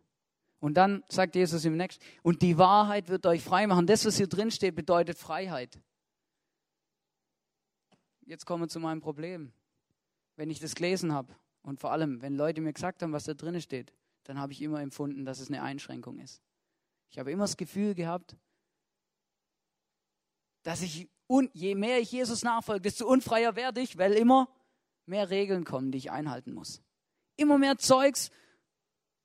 Und 0.59 0.73
dann 0.73 1.03
sagt 1.07 1.35
Jesus 1.35 1.65
im 1.65 1.77
nächsten, 1.77 2.03
und 2.23 2.41
die 2.41 2.57
Wahrheit 2.57 3.09
wird 3.09 3.27
euch 3.27 3.43
frei 3.43 3.67
machen. 3.67 3.85
Das, 3.85 4.05
was 4.05 4.17
hier 4.17 4.25
drin 4.25 4.49
steht, 4.49 4.73
bedeutet 4.73 5.19
Freiheit. 5.19 5.79
Jetzt 8.21 8.47
kommen 8.47 8.63
wir 8.63 8.67
zu 8.67 8.79
meinem 8.79 9.01
Problem. 9.01 9.53
Wenn 10.35 10.49
ich 10.49 10.59
das 10.59 10.73
gelesen 10.73 11.13
habe 11.13 11.31
und 11.61 11.79
vor 11.79 11.91
allem, 11.91 12.23
wenn 12.23 12.35
Leute 12.35 12.59
mir 12.61 12.73
gesagt 12.73 13.03
haben, 13.03 13.13
was 13.13 13.25
da 13.25 13.35
drin 13.35 13.61
steht, 13.61 13.93
dann 14.23 14.39
habe 14.39 14.51
ich 14.51 14.63
immer 14.63 14.81
empfunden, 14.81 15.25
dass 15.25 15.39
es 15.39 15.49
eine 15.49 15.61
Einschränkung 15.61 16.17
ist. 16.17 16.41
Ich 17.11 17.19
habe 17.19 17.31
immer 17.31 17.43
das 17.43 17.55
Gefühl 17.55 17.93
gehabt, 17.93 18.35
dass 20.65 20.81
ich, 20.81 21.07
je 21.53 21.75
mehr 21.75 21.99
ich 21.99 22.11
Jesus 22.11 22.43
nachfolge, 22.43 22.81
desto 22.81 23.07
unfreier 23.07 23.55
werde 23.55 23.81
ich, 23.81 23.99
weil 23.99 24.13
immer 24.13 24.49
mehr 25.05 25.29
Regeln 25.29 25.63
kommen, 25.63 25.91
die 25.91 25.99
ich 25.99 26.11
einhalten 26.11 26.53
muss. 26.53 26.81
Immer 27.37 27.59
mehr 27.59 27.77
Zeugs, 27.77 28.31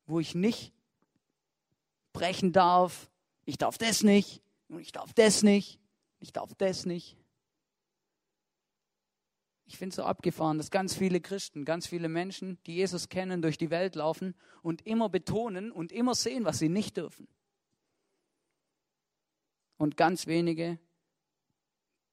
wo 0.04 0.20
ich 0.20 0.35
nicht 0.35 0.75
brechen 2.12 2.52
darf. 2.52 3.11
Ich 3.47 3.56
darf 3.56 3.78
das 3.78 4.02
nicht 4.02 4.42
und 4.68 4.80
ich 4.80 4.92
darf 4.92 5.14
das 5.14 5.42
nicht. 5.42 5.80
Ich 6.18 6.35
darf 6.35 6.54
das 6.56 6.85
nicht. 6.85 7.16
Ich 9.64 9.78
finde 9.78 9.90
es 9.90 9.97
so 9.97 10.02
abgefahren, 10.02 10.59
dass 10.59 10.70
ganz 10.70 10.94
viele 10.94 11.23
Christen, 11.23 11.64
ganz 11.64 11.87
viele 11.87 12.11
Menschen, 12.11 12.59
die 12.66 12.75
Jesus 12.75 13.09
kennen, 13.09 13.40
durch 13.40 13.56
die 13.56 13.70
Welt 13.70 13.94
laufen 13.94 14.35
und 14.61 14.82
immer 14.82 15.09
betonen 15.09 15.73
und 15.73 15.90
immer 15.90 16.14
sehen, 16.14 16.44
was 16.44 16.59
sie 16.59 16.68
nicht 16.68 16.99
dürfen. 16.99 17.28
Und 19.78 19.97
ganz 19.97 20.26
wenige, 20.26 20.78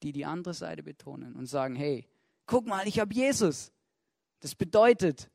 die 0.02 0.12
die 0.12 0.24
andere 0.24 0.54
Seite 0.54 0.82
betonen 0.82 1.34
und 1.34 1.46
sagen, 1.46 1.74
hey, 1.74 2.06
guck 2.46 2.66
mal, 2.66 2.86
ich 2.86 2.98
habe 3.00 3.14
Jesus. 3.14 3.72
Das 4.40 4.54
bedeutet, 4.54 5.30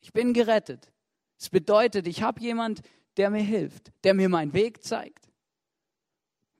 ich 0.00 0.12
bin 0.12 0.32
gerettet. 0.32 0.92
Das 1.38 1.48
bedeutet, 1.48 2.06
ich 2.06 2.22
habe 2.22 2.40
jemand, 2.40 2.82
der 3.16 3.30
mir 3.30 3.42
hilft, 3.42 3.92
der 4.04 4.14
mir 4.14 4.28
meinen 4.28 4.52
Weg 4.52 4.82
zeigt. 4.84 5.28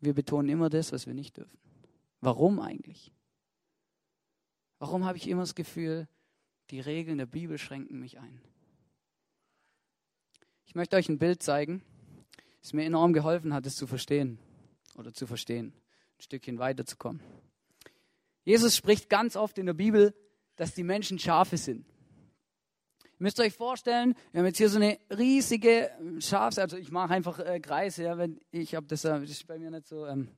Wir 0.00 0.14
betonen 0.14 0.48
immer 0.48 0.70
das, 0.70 0.92
was 0.92 1.06
wir 1.06 1.14
nicht 1.14 1.36
dürfen. 1.36 1.58
Warum 2.20 2.60
eigentlich? 2.60 3.12
Warum 4.78 5.04
habe 5.04 5.18
ich 5.18 5.28
immer 5.28 5.42
das 5.42 5.54
Gefühl, 5.54 6.08
die 6.70 6.80
Regeln 6.80 7.18
der 7.18 7.26
Bibel 7.26 7.58
schränken 7.58 8.00
mich 8.00 8.18
ein? 8.18 8.40
Ich 10.64 10.74
möchte 10.74 10.96
euch 10.96 11.08
ein 11.08 11.18
Bild 11.18 11.42
zeigen, 11.42 11.82
das 12.62 12.72
mir 12.72 12.84
enorm 12.84 13.12
geholfen 13.12 13.52
hat, 13.52 13.66
es 13.66 13.76
zu 13.76 13.86
verstehen 13.86 14.38
oder 14.96 15.12
zu 15.12 15.26
verstehen, 15.26 15.72
Stückchen 16.20 16.58
weiterzukommen. 16.58 17.22
Jesus 18.44 18.76
spricht 18.76 19.08
ganz 19.08 19.36
oft 19.36 19.58
in 19.58 19.66
der 19.66 19.74
Bibel, 19.74 20.14
dass 20.56 20.74
die 20.74 20.82
Menschen 20.82 21.18
Schafe 21.18 21.56
sind. 21.56 21.86
Ihr 23.04 23.24
müsst 23.24 23.40
euch 23.40 23.54
vorstellen, 23.54 24.14
wir 24.32 24.40
haben 24.40 24.46
jetzt 24.46 24.58
hier 24.58 24.70
so 24.70 24.78
eine 24.78 24.98
riesige 25.10 25.90
Schafs, 26.20 26.58
also 26.58 26.76
ich 26.76 26.90
mache 26.90 27.12
einfach 27.12 27.38
äh, 27.38 27.60
Kreise, 27.60 28.04
ja, 28.04 28.18
wenn 28.18 28.40
ich 28.50 28.74
habe 28.74 28.86
das, 28.86 29.04
äh, 29.04 29.20
das 29.20 29.30
ist 29.30 29.46
bei 29.46 29.58
mir 29.58 29.70
nicht 29.70 29.86
so, 29.86 30.06
ähm, 30.06 30.28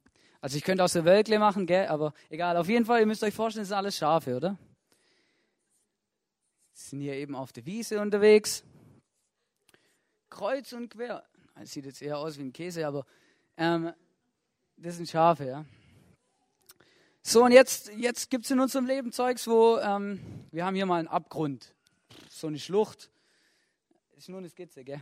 also 0.41 0.57
ich 0.57 0.65
könnte 0.65 0.83
aus 0.83 0.93
der 0.93 1.05
Wölkle 1.05 1.39
machen, 1.39 1.67
gell, 1.67 1.87
aber 1.87 2.13
egal, 2.29 2.57
auf 2.57 2.69
jeden 2.69 2.85
Fall, 2.85 3.01
ihr 3.01 3.07
müsst 3.07 3.23
euch 3.23 3.35
vorstellen, 3.35 3.63
das 3.63 3.69
sind 3.69 3.77
alles 3.77 3.97
Schafe, 3.97 4.37
oder? 4.37 4.59
Sie 6.73 6.91
sind 6.91 7.01
hier 7.01 7.15
eben 7.15 7.37
auf 7.37 7.53
der 7.53 7.65
Wiese 7.67 8.01
unterwegs, 8.01 8.65
kreuz 10.29 10.73
und 10.73 10.91
quer. 10.91 11.25
Das 11.55 11.71
sieht 11.71 11.85
jetzt 11.85 12.03
eher 12.03 12.19
aus 12.19 12.39
wie 12.39 12.43
ein 12.43 12.53
Käse, 12.53 12.87
aber 12.87 13.07
ähm, 13.57 13.93
das 14.83 14.97
sind 14.97 15.09
Schafe, 15.09 15.47
ja. 15.47 15.65
So, 17.23 17.45
und 17.45 17.53
jetzt, 17.53 17.93
jetzt 17.97 18.31
gibt 18.31 18.47
es 18.47 18.51
in 18.51 18.59
unserem 18.59 18.85
Leben 18.85 19.13
Zeugs, 19.13 19.47
wo 19.47 19.79
ähm, 19.79 20.21
wir 20.51 20.65
haben 20.67 20.75
hier 20.75 20.87
mal 20.87 20.99
einen 20.99 21.09
Abgrund 21.09 21.73
so 22.29 22.49
eine 22.49 22.59
Schlucht. 22.59 23.09
Ist 24.17 24.29
nur 24.29 24.39
eine 24.39 24.49
Skizze, 24.49 24.83
gell? 24.83 25.01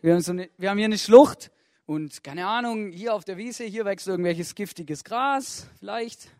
Wir 0.00 0.14
haben, 0.14 0.22
so 0.22 0.32
eine, 0.32 0.48
wir 0.56 0.70
haben 0.70 0.78
hier 0.78 0.86
eine 0.86 0.96
Schlucht 0.96 1.50
und 1.84 2.24
keine 2.24 2.46
Ahnung, 2.46 2.90
hier 2.90 3.14
auf 3.14 3.24
der 3.24 3.36
Wiese, 3.36 3.64
hier 3.64 3.84
wächst 3.84 4.06
irgendwelches 4.06 4.54
giftiges 4.54 5.04
Gras, 5.04 5.66
vielleicht. 5.78 6.30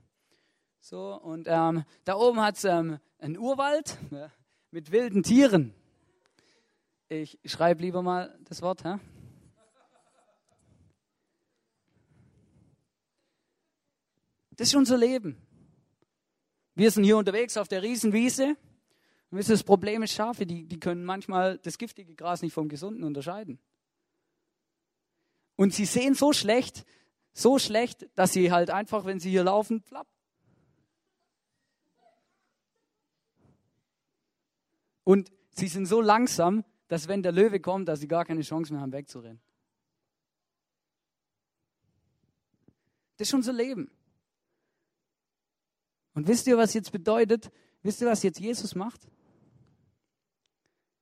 So, 0.80 1.20
und 1.20 1.46
ähm, 1.50 1.84
da 2.04 2.14
oben 2.14 2.40
hat 2.40 2.56
es 2.56 2.64
ähm, 2.64 2.98
einen 3.18 3.36
Urwald 3.36 3.98
mit 4.70 4.90
wilden 4.90 5.22
Tieren. 5.22 5.74
Ich 7.08 7.38
schreibe 7.44 7.82
lieber 7.82 8.00
mal 8.00 8.38
das 8.48 8.62
Wort. 8.62 8.84
Hä? 8.84 8.98
Das 14.58 14.68
ist 14.68 14.74
unser 14.74 14.98
Leben. 14.98 15.40
Wir 16.74 16.90
sind 16.90 17.04
hier 17.04 17.16
unterwegs 17.16 17.56
auf 17.56 17.68
der 17.68 17.82
Riesenwiese 17.82 18.56
und 19.30 19.38
wisst 19.38 19.50
ihr, 19.50 19.54
das 19.54 19.62
Problem 19.62 20.02
ist, 20.02 20.12
Schafe, 20.12 20.46
die, 20.46 20.66
die 20.66 20.80
können 20.80 21.04
manchmal 21.04 21.58
das 21.58 21.78
giftige 21.78 22.16
Gras 22.16 22.42
nicht 22.42 22.52
vom 22.52 22.68
gesunden 22.68 23.04
unterscheiden. 23.04 23.60
Und 25.54 25.72
sie 25.72 25.84
sehen 25.84 26.14
so 26.14 26.32
schlecht, 26.32 26.84
so 27.32 27.60
schlecht, 27.60 28.08
dass 28.16 28.32
sie 28.32 28.50
halt 28.50 28.70
einfach, 28.70 29.04
wenn 29.04 29.20
sie 29.20 29.30
hier 29.30 29.44
laufen, 29.44 29.82
plapp. 29.82 30.08
Und 35.04 35.30
sie 35.52 35.68
sind 35.68 35.86
so 35.86 36.00
langsam, 36.00 36.64
dass 36.88 37.06
wenn 37.06 37.22
der 37.22 37.32
Löwe 37.32 37.60
kommt, 37.60 37.86
dass 37.86 38.00
sie 38.00 38.08
gar 38.08 38.24
keine 38.24 38.42
Chance 38.42 38.72
mehr 38.72 38.82
haben, 38.82 38.92
wegzurennen. 38.92 39.40
Das 43.18 43.28
ist 43.28 43.34
unser 43.34 43.52
Leben. 43.52 43.88
Und 46.18 46.26
wisst 46.26 46.48
ihr, 46.48 46.58
was 46.58 46.74
jetzt 46.74 46.90
bedeutet? 46.90 47.48
Wisst 47.84 48.00
ihr, 48.00 48.08
was 48.08 48.24
jetzt 48.24 48.40
Jesus 48.40 48.74
macht? 48.74 49.06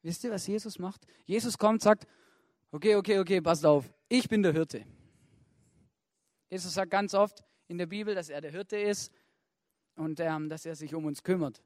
Wisst 0.02 0.22
ihr, 0.24 0.30
was 0.30 0.46
Jesus 0.46 0.78
macht? 0.78 1.06
Jesus 1.24 1.56
kommt, 1.56 1.80
sagt, 1.80 2.06
okay, 2.70 2.96
okay, 2.96 3.18
okay, 3.18 3.40
passt 3.40 3.64
auf, 3.64 3.90
ich 4.10 4.28
bin 4.28 4.42
der 4.42 4.52
Hirte. 4.52 4.84
Jesus 6.50 6.74
sagt 6.74 6.90
ganz 6.90 7.14
oft 7.14 7.42
in 7.66 7.78
der 7.78 7.86
Bibel, 7.86 8.14
dass 8.14 8.28
er 8.28 8.42
der 8.42 8.50
Hirte 8.50 8.76
ist 8.76 9.10
und 9.94 10.20
ähm, 10.20 10.50
dass 10.50 10.66
er 10.66 10.76
sich 10.76 10.94
um 10.94 11.06
uns 11.06 11.22
kümmert. 11.22 11.62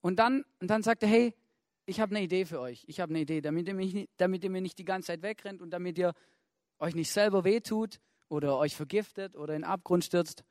Und 0.00 0.18
dann, 0.18 0.44
und 0.58 0.68
dann 0.68 0.82
sagt 0.82 1.04
er, 1.04 1.08
hey, 1.08 1.32
ich 1.86 2.00
habe 2.00 2.16
eine 2.16 2.24
Idee 2.24 2.44
für 2.44 2.58
euch. 2.58 2.82
Ich 2.88 2.98
habe 2.98 3.10
eine 3.10 3.20
Idee, 3.20 3.40
damit 3.40 3.68
ihr, 3.68 3.74
mich, 3.74 4.08
damit 4.16 4.42
ihr 4.42 4.50
mir 4.50 4.62
nicht 4.62 4.80
die 4.80 4.84
ganze 4.84 5.06
Zeit 5.06 5.22
wegrennt 5.22 5.62
und 5.62 5.70
damit 5.70 5.96
ihr 5.96 6.12
euch 6.80 6.96
nicht 6.96 7.12
selber 7.12 7.44
wehtut 7.44 8.00
oder 8.28 8.58
euch 8.58 8.74
vergiftet 8.74 9.36
oder 9.36 9.54
in 9.54 9.62
den 9.62 9.70
Abgrund 9.70 10.04
stürzt, 10.04 10.42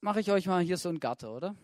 mache 0.00 0.20
ich 0.20 0.30
euch 0.30 0.46
mal 0.46 0.62
hier 0.62 0.76
so 0.76 0.88
ein 0.88 1.00
Gatter, 1.00 1.34
oder? 1.34 1.56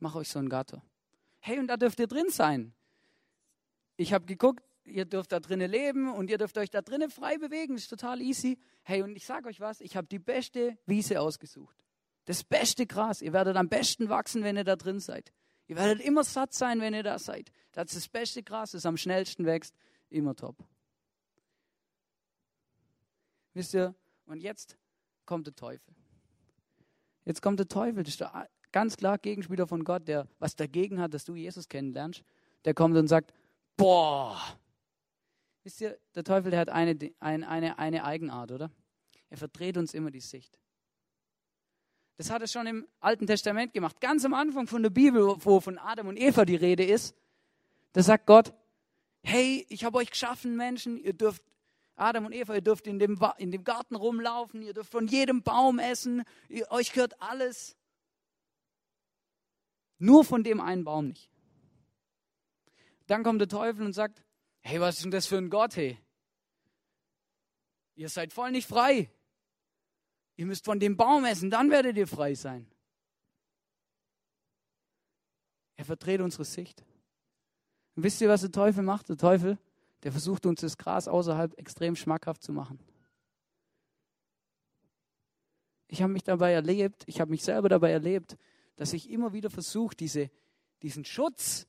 ich 0.00 0.02
mache 0.02 0.16
euch 0.16 0.30
so 0.30 0.38
ein 0.38 0.48
Gatter. 0.48 0.82
Hey, 1.40 1.58
und 1.58 1.66
da 1.66 1.76
dürft 1.76 2.00
ihr 2.00 2.06
drin 2.06 2.30
sein. 2.30 2.72
Ich 3.98 4.14
habe 4.14 4.24
geguckt, 4.24 4.64
ihr 4.84 5.04
dürft 5.04 5.30
da 5.30 5.40
drinnen 5.40 5.70
leben 5.70 6.10
und 6.10 6.30
ihr 6.30 6.38
dürft 6.38 6.56
euch 6.56 6.70
da 6.70 6.80
drinnen 6.80 7.10
frei 7.10 7.36
bewegen. 7.36 7.76
Ist 7.76 7.88
total 7.88 8.22
easy. 8.22 8.58
Hey, 8.82 9.02
und 9.02 9.14
ich 9.14 9.26
sage 9.26 9.46
euch 9.50 9.60
was, 9.60 9.82
ich 9.82 9.96
habe 9.96 10.06
die 10.06 10.18
beste 10.18 10.78
Wiese 10.86 11.20
ausgesucht. 11.20 11.76
Das 12.24 12.44
beste 12.44 12.86
Gras. 12.86 13.20
Ihr 13.20 13.34
werdet 13.34 13.58
am 13.58 13.68
besten 13.68 14.08
wachsen, 14.08 14.42
wenn 14.42 14.56
ihr 14.56 14.64
da 14.64 14.76
drin 14.76 15.00
seid. 15.00 15.34
Ihr 15.66 15.76
werdet 15.76 16.00
immer 16.00 16.24
satt 16.24 16.54
sein, 16.54 16.80
wenn 16.80 16.94
ihr 16.94 17.02
da 17.02 17.18
seid. 17.18 17.52
Das 17.72 17.88
ist 17.88 17.96
das 17.96 18.08
beste 18.08 18.42
Gras, 18.42 18.70
das 18.70 18.86
am 18.86 18.96
schnellsten 18.96 19.44
wächst. 19.44 19.74
Immer 20.08 20.34
top. 20.34 20.56
Wisst 23.52 23.74
ihr, 23.74 23.94
und 24.30 24.40
jetzt 24.40 24.76
kommt 25.26 25.46
der 25.46 25.54
Teufel. 25.54 25.94
Jetzt 27.24 27.42
kommt 27.42 27.58
der 27.58 27.68
Teufel, 27.68 28.02
das 28.02 28.14
ist 28.14 28.20
der 28.20 28.48
ganz 28.72 28.96
klar 28.96 29.18
Gegenspieler 29.18 29.66
von 29.66 29.84
Gott, 29.84 30.08
der 30.08 30.28
was 30.38 30.56
dagegen 30.56 31.00
hat, 31.00 31.14
dass 31.14 31.24
du 31.24 31.34
Jesus 31.34 31.68
kennenlernst, 31.68 32.22
der 32.64 32.74
kommt 32.74 32.96
und 32.96 33.08
sagt, 33.08 33.32
boah, 33.76 34.40
wisst 35.64 35.80
ihr, 35.80 35.98
der 36.14 36.24
Teufel, 36.24 36.50
der 36.50 36.60
hat 36.60 36.68
eine, 36.68 36.96
eine, 37.18 37.48
eine, 37.48 37.78
eine 37.78 38.04
Eigenart, 38.04 38.52
oder? 38.52 38.70
Er 39.28 39.36
verdreht 39.36 39.76
uns 39.76 39.94
immer 39.94 40.10
die 40.10 40.20
Sicht. 40.20 40.58
Das 42.16 42.30
hat 42.30 42.42
er 42.42 42.48
schon 42.48 42.66
im 42.66 42.86
Alten 43.00 43.26
Testament 43.26 43.72
gemacht. 43.72 44.00
Ganz 44.00 44.24
am 44.24 44.34
Anfang 44.34 44.66
von 44.66 44.82
der 44.82 44.90
Bibel, 44.90 45.36
wo 45.38 45.60
von 45.60 45.78
Adam 45.78 46.08
und 46.08 46.18
Eva 46.18 46.44
die 46.44 46.56
Rede 46.56 46.84
ist, 46.84 47.14
da 47.92 48.02
sagt 48.02 48.26
Gott, 48.26 48.52
hey, 49.22 49.64
ich 49.68 49.84
habe 49.84 49.98
euch 49.98 50.10
geschaffen, 50.10 50.56
Menschen, 50.56 50.98
ihr 50.98 51.12
dürft, 51.12 51.42
Adam 52.00 52.24
und 52.24 52.32
Eva, 52.32 52.54
ihr 52.54 52.62
dürft 52.62 52.86
in 52.86 52.98
dem, 52.98 53.20
in 53.36 53.50
dem 53.50 53.62
Garten 53.62 53.94
rumlaufen, 53.94 54.62
ihr 54.62 54.72
dürft 54.72 54.90
von 54.90 55.06
jedem 55.06 55.42
Baum 55.42 55.78
essen, 55.78 56.24
ihr, 56.48 56.70
euch 56.70 56.92
gehört 56.92 57.20
alles. 57.20 57.76
Nur 59.98 60.24
von 60.24 60.42
dem 60.42 60.60
einen 60.60 60.84
Baum 60.84 61.08
nicht. 61.08 61.30
Dann 63.06 63.22
kommt 63.22 63.40
der 63.40 63.48
Teufel 63.48 63.84
und 63.84 63.92
sagt, 63.92 64.24
hey, 64.62 64.80
was 64.80 64.96
ist 64.96 65.04
denn 65.04 65.10
das 65.10 65.26
für 65.26 65.36
ein 65.36 65.50
Gott, 65.50 65.76
hey? 65.76 65.98
Ihr 67.96 68.08
seid 68.08 68.32
voll 68.32 68.50
nicht 68.50 68.66
frei. 68.66 69.10
Ihr 70.36 70.46
müsst 70.46 70.64
von 70.64 70.80
dem 70.80 70.96
Baum 70.96 71.26
essen, 71.26 71.50
dann 71.50 71.70
werdet 71.70 71.98
ihr 71.98 72.06
frei 72.06 72.34
sein. 72.34 72.66
Er 75.76 75.84
verdreht 75.84 76.22
unsere 76.22 76.46
Sicht. 76.46 76.82
Und 77.94 78.04
wisst 78.04 78.22
ihr, 78.22 78.28
was 78.30 78.40
der 78.40 78.52
Teufel 78.52 78.82
macht? 78.82 79.10
Der 79.10 79.18
Teufel, 79.18 79.58
der 80.02 80.12
versucht 80.12 80.46
uns 80.46 80.60
das 80.60 80.78
Gras 80.78 81.08
außerhalb 81.08 81.58
extrem 81.58 81.96
schmackhaft 81.96 82.42
zu 82.42 82.52
machen. 82.52 82.78
Ich 85.88 86.02
habe 86.02 86.12
mich 86.12 86.22
dabei 86.22 86.52
erlebt, 86.52 87.02
ich 87.06 87.20
habe 87.20 87.30
mich 87.30 87.42
selber 87.42 87.68
dabei 87.68 87.90
erlebt, 87.90 88.36
dass 88.76 88.92
ich 88.92 89.10
immer 89.10 89.32
wieder 89.32 89.50
versuche, 89.50 89.96
diese, 89.96 90.30
diesen 90.82 91.04
Schutz, 91.04 91.66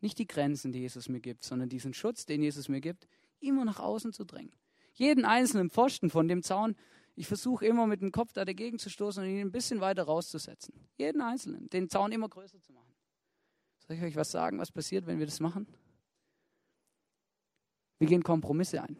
nicht 0.00 0.18
die 0.18 0.26
Grenzen, 0.26 0.72
die 0.72 0.80
Jesus 0.80 1.08
mir 1.08 1.20
gibt, 1.20 1.42
sondern 1.42 1.68
diesen 1.68 1.92
Schutz, 1.92 2.26
den 2.26 2.42
Jesus 2.42 2.68
mir 2.68 2.80
gibt, 2.80 3.08
immer 3.40 3.64
nach 3.64 3.80
außen 3.80 4.12
zu 4.12 4.24
drängen. 4.24 4.52
Jeden 4.92 5.24
einzelnen 5.24 5.68
Pfosten 5.68 6.10
von 6.10 6.28
dem 6.28 6.42
Zaun, 6.42 6.76
ich 7.16 7.26
versuche 7.26 7.66
immer 7.66 7.86
mit 7.86 8.02
dem 8.02 8.12
Kopf 8.12 8.32
da 8.32 8.44
dagegen 8.44 8.78
zu 8.78 8.88
stoßen 8.88 9.22
und 9.22 9.28
ihn 9.28 9.40
ein 9.40 9.52
bisschen 9.52 9.80
weiter 9.80 10.04
rauszusetzen. 10.04 10.74
Jeden 10.96 11.20
einzelnen, 11.20 11.68
den 11.70 11.88
Zaun 11.88 12.12
immer 12.12 12.28
größer 12.28 12.60
zu 12.60 12.72
machen. 12.72 12.94
Soll 13.86 13.96
ich 13.96 14.02
euch 14.02 14.16
was 14.16 14.30
sagen, 14.30 14.58
was 14.58 14.70
passiert, 14.70 15.06
wenn 15.06 15.18
wir 15.18 15.26
das 15.26 15.40
machen? 15.40 15.66
Wir 17.98 18.08
gehen 18.08 18.22
Kompromisse 18.22 18.82
ein. 18.82 18.96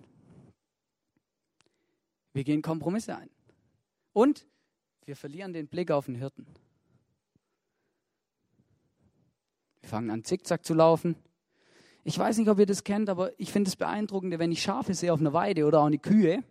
Wir 2.32 2.44
gehen 2.44 2.62
Kompromisse 2.62 3.16
ein. 3.16 3.30
Und 4.12 4.46
wir 5.04 5.16
verlieren 5.16 5.52
den 5.52 5.68
Blick 5.68 5.90
auf 5.90 6.06
den 6.06 6.16
Hirten. 6.16 6.46
Wir 9.80 9.88
fangen 9.88 10.10
an, 10.10 10.24
zickzack 10.24 10.64
zu 10.64 10.74
laufen. 10.74 11.16
Ich 12.04 12.18
weiß 12.18 12.38
nicht, 12.38 12.48
ob 12.48 12.58
ihr 12.58 12.66
das 12.66 12.84
kennt, 12.84 13.08
aber 13.08 13.38
ich 13.38 13.52
finde 13.52 13.68
es 13.68 13.76
beeindruckend, 13.76 14.38
wenn 14.38 14.52
ich 14.52 14.62
Schafe 14.62 14.94
sehe 14.94 15.12
auf 15.12 15.20
einer 15.20 15.32
Weide 15.32 15.66
oder 15.66 15.80
auch 15.80 15.86
eine 15.86 15.98
Kühe, 15.98 16.42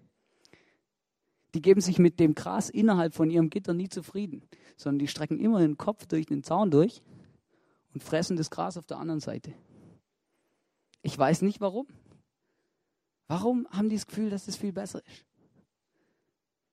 die 1.54 1.62
geben 1.62 1.82
sich 1.82 1.98
mit 1.98 2.20
dem 2.20 2.36
Gras 2.36 2.70
innerhalb 2.70 3.14
von 3.14 3.30
ihrem 3.30 3.50
Gitter 3.50 3.74
nie 3.74 3.88
zufrieden, 3.88 4.44
sondern 4.76 5.00
die 5.00 5.08
strecken 5.08 5.40
immer 5.40 5.60
den 5.60 5.78
Kopf 5.78 6.06
durch 6.06 6.26
den 6.26 6.44
Zaun 6.44 6.72
durch 6.72 7.02
und 7.94 8.04
fressen 8.04 8.36
das 8.36 8.52
Gras 8.52 8.76
auf 8.78 8.86
der 8.86 8.98
anderen 8.98 9.22
Seite. 9.22 9.54
Ich 11.02 11.18
weiß 11.18 11.42
nicht 11.42 11.62
warum. 11.62 11.88
Warum 13.28 13.68
haben 13.72 13.90
die 13.90 13.96
das 13.96 14.08
Gefühl, 14.08 14.30
dass 14.30 14.46
das 14.46 14.56
viel 14.56 14.74
besser 14.74 15.02
ist? 15.08 15.26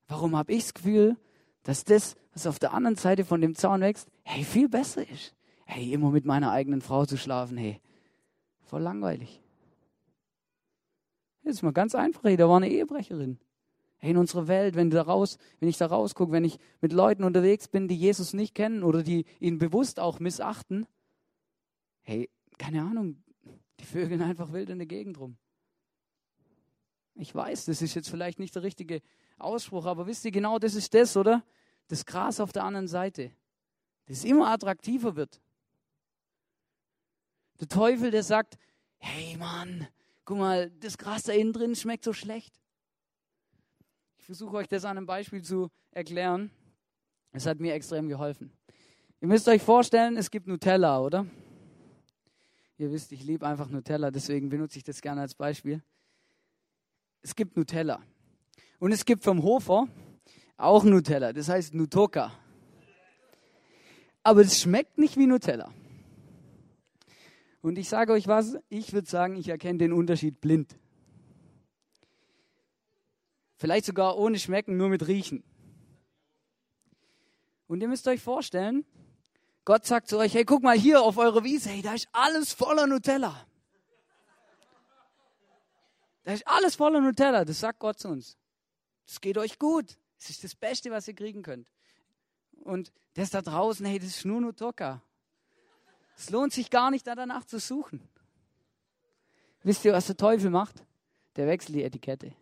Warum 0.09 0.37
habe 0.37 0.53
ich 0.53 0.65
das 0.65 0.75
Gefühl, 0.75 1.17
dass 1.63 1.85
das, 1.85 2.17
was 2.33 2.47
auf 2.47 2.59
der 2.59 2.75
anderen 2.75 2.97
Seite 2.97 3.25
von 3.25 3.41
dem 3.41 3.55
Zaun 3.55 3.81
wächst, 3.81 4.09
hey, 4.25 4.45
viel 4.45 4.69
besser 4.69 5.09
ist? 5.09 5.35
hey, 5.73 5.93
immer 5.93 6.11
mit 6.11 6.25
meiner 6.25 6.51
eigenen 6.51 6.83
Frau 6.83 7.07
zu 7.07 7.17
schlafen, 7.17 7.57
hey, 7.57 7.81
Voll 8.65 8.81
langweilig. 8.81 9.43
Das 11.45 11.57
ist 11.57 11.63
mal 11.63 11.75
ganz 11.75 11.95
einfach, 11.95 12.25
hey, 12.25 12.39
da 12.39 12.49
war 12.49 12.57
eine 12.57 12.71
Ehebrecherin. 12.71 13.39
Hey, 13.99 14.13
in 14.13 14.17
unserer 14.17 14.49
Welt, 14.49 14.77
wenn, 14.77 14.89
da 14.89 15.03
raus, 15.03 15.37
wenn 15.61 15.69
ich 15.69 15.77
da 15.77 15.85
rausgucke, 15.89 16.33
wenn 16.33 16.45
ich 16.45 16.59
mit 16.81 16.95
Leuten 16.95 17.23
unterwegs 17.23 17.69
bin, 17.69 17.87
die 17.87 17.97
Jesus 17.97 18.33
nicht 18.33 18.55
kennen 18.55 18.83
oder 18.83 19.03
die 19.03 19.27
ihn 19.41 19.59
bewusst 19.59 20.01
auch 20.01 20.21
missachten, 20.21 20.87
hey, 22.01 22.31
keine 22.57 22.81
Ahnung, 22.81 23.23
die 23.79 23.85
vögeln 23.85 24.23
einfach 24.23 24.55
wild 24.55 24.71
in 24.71 24.79
der 24.79 24.87
Gegend 24.87 25.21
rum. 25.21 25.37
Ich 27.15 27.35
weiß, 27.35 27.67
das 27.67 27.83
ist 27.83 27.95
jetzt 27.95 28.09
vielleicht 28.09 28.39
nicht 28.39 28.55
der 28.55 28.63
richtige 28.63 29.03
Ausspruch, 29.39 29.87
aber 29.87 30.07
wisst 30.07 30.25
ihr 30.25 30.31
genau, 30.31 30.59
das 30.59 30.75
ist 30.75 30.95
das, 30.95 31.17
oder? 31.17 31.45
Das 31.89 32.07
Gras 32.07 32.41
auf 32.41 32.53
der 32.53 32.65
anderen 32.65 32.89
Seite, 32.89 33.33
das 34.07 34.25
immer 34.25 34.49
attraktiver 34.49 35.17
wird. 35.17 35.41
Der 37.61 37.69
Teufel, 37.69 38.11
der 38.11 38.23
sagt, 38.23 38.59
hey 38.99 39.37
Mann, 39.37 39.87
guck 40.25 40.39
mal, 40.39 40.71
das 40.81 40.97
Gras 40.97 41.25
da 41.25 41.33
innen 41.33 41.53
drin 41.53 41.77
schmeckt 41.77 42.05
so 42.05 42.13
schlecht. 42.13 42.59
Ich 44.19 44.25
versuche 44.25 44.57
euch 44.57 44.69
das 44.69 44.85
an 44.85 44.97
einem 44.97 45.07
Beispiel 45.07 45.43
zu 45.43 45.71
erklären. 45.91 46.51
Es 47.33 47.47
hat 47.47 47.61
mir 47.61 47.75
extrem 47.75 48.09
geholfen. 48.09 48.53
Ihr 49.21 49.29
müsst 49.29 49.49
euch 49.49 49.63
vorstellen, 49.63 50.17
es 50.17 50.31
gibt 50.31 50.47
Nutella, 50.47 51.01
oder? 51.01 51.27
Ihr 52.79 52.91
wisst, 52.91 53.13
ich 53.13 53.23
liebe 53.23 53.47
einfach 53.47 53.69
Nutella, 53.69 54.11
deswegen 54.11 54.49
benutze 54.49 54.79
ich 54.79 54.85
das 54.85 55.01
gerne 55.01 55.21
als 55.21 55.35
Beispiel. 55.35 55.83
Es 57.23 57.37
gibt 57.37 57.57
Nutella. 57.57 58.03
Und 58.79 58.93
es 58.93 59.05
gibt 59.05 59.23
vom 59.23 59.43
Hofer 59.43 59.87
auch 60.57 60.85
Nutella, 60.85 61.33
das 61.33 61.49
heißt 61.49 61.73
Nutoka. 61.75 62.33
Aber 64.25 64.41
es 64.41 64.61
schmeckt 64.61 64.99
nicht 64.99 65.17
wie 65.17 65.27
Nutella. 65.27 65.73
Und 67.61 67.79
ich 67.79 67.89
sage 67.89 68.13
euch 68.13 68.27
was, 68.27 68.57
ich 68.69 68.93
würde 68.93 69.09
sagen, 69.09 69.37
ich 69.37 69.49
erkenne 69.49 69.79
den 69.79 69.93
Unterschied 69.93 70.41
blind. 70.41 70.77
Vielleicht 73.57 73.87
sogar 73.87 74.19
ohne 74.19 74.41
Schmecken, 74.41 74.77
nur 74.77 74.89
mit 74.89 75.07
Riechen. 75.07 75.45
Und 77.69 77.81
ihr 77.81 77.89
müsst 77.89 78.09
euch 78.09 78.21
vorstellen, 78.21 78.85
Gott 79.65 79.87
sagt 79.87 80.09
zu 80.09 80.19
euch, 80.19 80.35
hey, 80.35 80.45
guck 80.45 80.65
mal 80.65 80.77
hier 80.77 81.03
auf 81.03 81.19
eure 81.19 81.45
Wiese, 81.45 81.71
hey, 81.71 81.83
da 81.83 81.95
ist 81.95 82.09
alles 82.13 82.53
voller 82.53 82.89
Nutella. 82.89 83.47
Da 86.25 86.33
ist 86.33 86.47
alles 86.47 86.77
voller 86.77 87.01
Nutella, 87.01 87.45
das 87.45 87.61
sagt 87.61 87.81
Gott 87.81 87.99
zu 87.99 88.09
uns. 88.09 88.37
Das 89.07 89.21
geht 89.21 89.39
euch 89.39 89.59
gut. 89.59 89.99
Das 90.19 90.31
ist 90.31 90.45
das 90.45 90.55
Beste, 90.55 90.91
was 90.91 91.09
ihr 91.09 91.15
kriegen 91.15 91.43
könnt. 91.43 91.67
Und 92.63 92.93
das 93.15 93.31
da 93.31 93.43
draußen, 93.43 93.85
hey, 93.85 93.99
das 93.99 94.09
ist 94.09 94.25
nur 94.25 94.41
Nutoka. 94.41 95.03
Es 96.17 96.31
lohnt 96.31 96.53
sich 96.53 96.71
gar 96.71 96.91
nicht, 96.91 97.07
da 97.07 97.15
danach 97.15 97.45
zu 97.45 97.59
suchen. 97.59 98.09
Wisst 99.65 99.85
ihr, 99.85 99.93
was 99.93 100.07
der 100.07 100.17
Teufel 100.17 100.51
macht? 100.51 100.85
Der 101.37 101.47
wechselt 101.47 101.77
die 101.77 101.83
Etikette. 101.83 102.35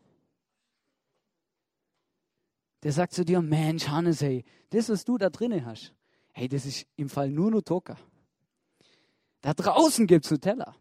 Der 2.83 2.93
sagt 2.93 3.13
zu 3.13 3.25
dir, 3.25 3.41
Mensch, 3.41 3.89
Hannes, 3.89 4.21
hey, 4.21 4.45
das, 4.71 4.89
was 4.89 5.05
du 5.05 5.19
da 5.19 5.31
drinnen 5.31 5.65
hast, 5.65 5.95
hey, 6.33 6.49
das 6.49 6.67
ist 6.67 6.87
im 6.97 7.09
Fall 7.09 7.31
nur 7.31 7.51
Nutoka. 7.51 7.97
Da 9.41 9.55
draußen 9.55 10.07
gibt 10.07 10.25
es 10.27 10.31
Nutella. 10.31 10.75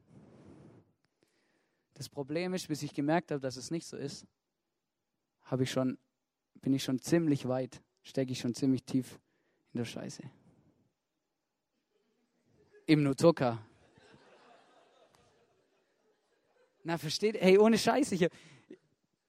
Das 2.00 2.08
Problem 2.08 2.54
ist, 2.54 2.70
bis 2.70 2.82
ich 2.82 2.94
gemerkt 2.94 3.30
habe, 3.30 3.42
dass 3.42 3.58
es 3.58 3.72
nicht 3.72 3.86
so 3.86 3.98
ist, 3.98 4.26
habe 5.42 5.64
ich 5.64 5.72
schon, 5.72 5.98
bin 6.62 6.72
ich 6.72 6.82
schon 6.82 6.98
ziemlich 7.00 7.46
weit, 7.46 7.82
stecke 8.04 8.32
ich 8.32 8.40
schon 8.40 8.56
ziemlich 8.56 8.86
tief 8.86 9.20
in 9.74 9.80
der 9.80 9.84
Scheiße. 9.84 10.24
Im 12.86 13.04
Nutoka. 13.04 13.62
Na, 16.86 16.98
versteht? 16.98 17.36
Hey, 17.36 17.58
ohne 17.58 17.78
Scheiße. 17.78 18.16
Ich, 18.16 18.30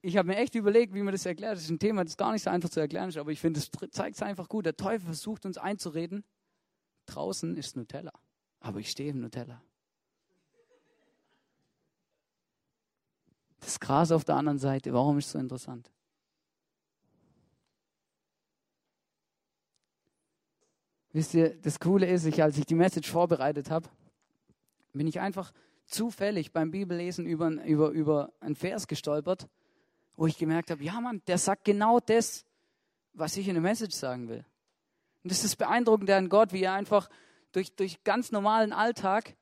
ich 0.01 0.17
habe 0.17 0.29
mir 0.29 0.37
echt 0.37 0.55
überlegt, 0.55 0.95
wie 0.95 1.03
man 1.03 1.11
das 1.11 1.27
erklärt. 1.27 1.57
Das 1.57 1.65
ist 1.65 1.71
ein 1.71 1.81
Thema, 1.81 2.05
das 2.05 2.17
gar 2.17 2.31
nicht 2.31 2.45
so 2.45 2.51
einfach 2.51 2.69
zu 2.69 2.79
erklären 2.79 3.09
ist, 3.09 3.17
aber 3.17 3.33
ich 3.33 3.41
finde, 3.41 3.59
es 3.59 3.69
zeigt 3.91 4.15
es 4.15 4.23
einfach 4.23 4.49
gut. 4.49 4.65
Der 4.65 4.77
Teufel 4.77 5.07
versucht 5.07 5.45
uns 5.45 5.59
einzureden, 5.59 6.23
draußen 7.07 7.57
ist 7.57 7.75
Nutella, 7.75 8.13
aber 8.61 8.79
ich 8.79 8.93
stehe 8.93 9.11
im 9.11 9.19
Nutella. 9.19 9.61
Das 13.61 13.79
Gras 13.79 14.11
auf 14.11 14.25
der 14.25 14.37
anderen 14.37 14.59
Seite, 14.59 14.93
warum 14.93 15.19
ist 15.19 15.27
es 15.27 15.33
so 15.33 15.39
interessant? 15.39 15.91
Wisst 21.13 21.35
ihr, 21.35 21.61
das 21.61 21.81
Coole 21.81 22.07
ist, 22.07 22.25
ich, 22.25 22.43
als 22.43 22.57
ich 22.57 22.67
die 22.67 22.75
Message 22.75 23.11
vorbereitet 23.11 23.71
habe, 23.71 23.89
bin 24.93 25.07
ich 25.07 25.21
einfach 25.21 25.53
zufällig 25.87 26.53
beim 26.53 26.71
Bibellesen 26.71 27.27
über, 27.27 27.51
über, 27.65 27.91
über 27.91 28.33
einen 28.41 28.55
Vers 28.55 28.87
gestolpert, 28.87 29.49
wo 30.17 30.27
ich 30.27 30.39
gemerkt 30.39 30.71
habe, 30.71 30.83
ja 30.85 31.01
Mann, 31.01 31.23
der 31.27 31.39
sagt 31.39 31.65
genau 31.65 31.99
das, 31.99 32.45
was 33.13 33.37
ich 33.37 33.49
in 33.49 33.55
der 33.55 33.63
Message 33.63 33.95
sagen 33.95 34.29
will. 34.29 34.45
Und 35.23 35.33
das 35.33 35.45
ist 35.45 35.57
beeindruckend 35.57 36.11
an 36.11 36.29
Gott, 36.29 36.53
wie 36.53 36.63
er 36.63 36.75
einfach 36.75 37.11
durch, 37.53 37.75
durch 37.75 38.05
ganz 38.05 38.31
normalen 38.31 38.73
Alltag 38.73 39.37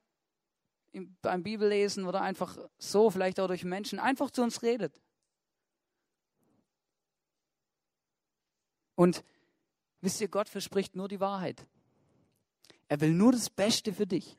beim 1.22 1.42
Bibellesen 1.42 2.04
oder 2.04 2.22
einfach 2.22 2.56
so, 2.78 3.10
vielleicht 3.10 3.40
auch 3.40 3.46
durch 3.48 3.64
Menschen, 3.64 3.98
einfach 3.98 4.30
zu 4.30 4.42
uns 4.42 4.62
redet. 4.62 5.00
Und 8.94 9.22
Wisst 10.00 10.20
ihr, 10.20 10.28
Gott 10.28 10.48
verspricht 10.48 10.94
nur 10.94 11.08
die 11.08 11.20
Wahrheit. 11.20 11.66
Er 12.88 13.00
will 13.00 13.12
nur 13.12 13.32
das 13.32 13.50
Beste 13.50 13.92
für 13.92 14.06
dich. 14.06 14.38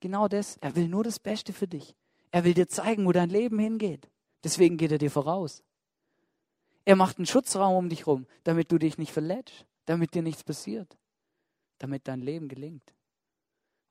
Genau 0.00 0.28
das. 0.28 0.56
Er 0.58 0.74
will 0.76 0.88
nur 0.88 1.04
das 1.04 1.18
Beste 1.18 1.52
für 1.52 1.68
dich. 1.68 1.94
Er 2.30 2.44
will 2.44 2.54
dir 2.54 2.68
zeigen, 2.68 3.06
wo 3.06 3.12
dein 3.12 3.30
Leben 3.30 3.58
hingeht. 3.58 4.10
Deswegen 4.42 4.76
geht 4.76 4.92
er 4.92 4.98
dir 4.98 5.10
voraus. 5.10 5.62
Er 6.84 6.96
macht 6.96 7.18
einen 7.18 7.26
Schutzraum 7.26 7.76
um 7.76 7.88
dich 7.88 8.00
herum, 8.00 8.26
damit 8.44 8.70
du 8.70 8.78
dich 8.78 8.98
nicht 8.98 9.12
verletzt, 9.12 9.66
damit 9.86 10.14
dir 10.14 10.22
nichts 10.22 10.44
passiert, 10.44 10.96
damit 11.78 12.06
dein 12.06 12.20
Leben 12.20 12.48
gelingt. 12.48 12.94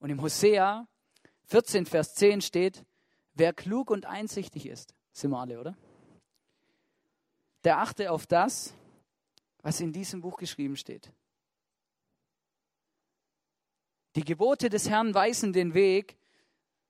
Und 0.05 0.11
im 0.11 0.21
Hosea 0.21 0.87
14, 1.45 1.87
Vers 1.87 2.13
10 2.13 2.41
steht, 2.41 2.85
wer 3.33 3.53
klug 3.53 3.89
und 3.89 4.05
einsichtig 4.05 4.67
ist, 4.67 4.93
sind 5.11 5.31
wir 5.31 5.39
alle, 5.39 5.59
oder? 5.59 5.75
Der 7.63 7.79
achte 7.79 8.11
auf 8.11 8.27
das, 8.27 8.75
was 9.63 9.81
in 9.81 9.91
diesem 9.91 10.21
Buch 10.21 10.37
geschrieben 10.37 10.77
steht. 10.77 11.11
Die 14.15 14.23
Gebote 14.23 14.69
des 14.69 14.87
Herrn 14.87 15.15
weisen 15.15 15.53
den 15.53 15.73
Weg 15.73 16.19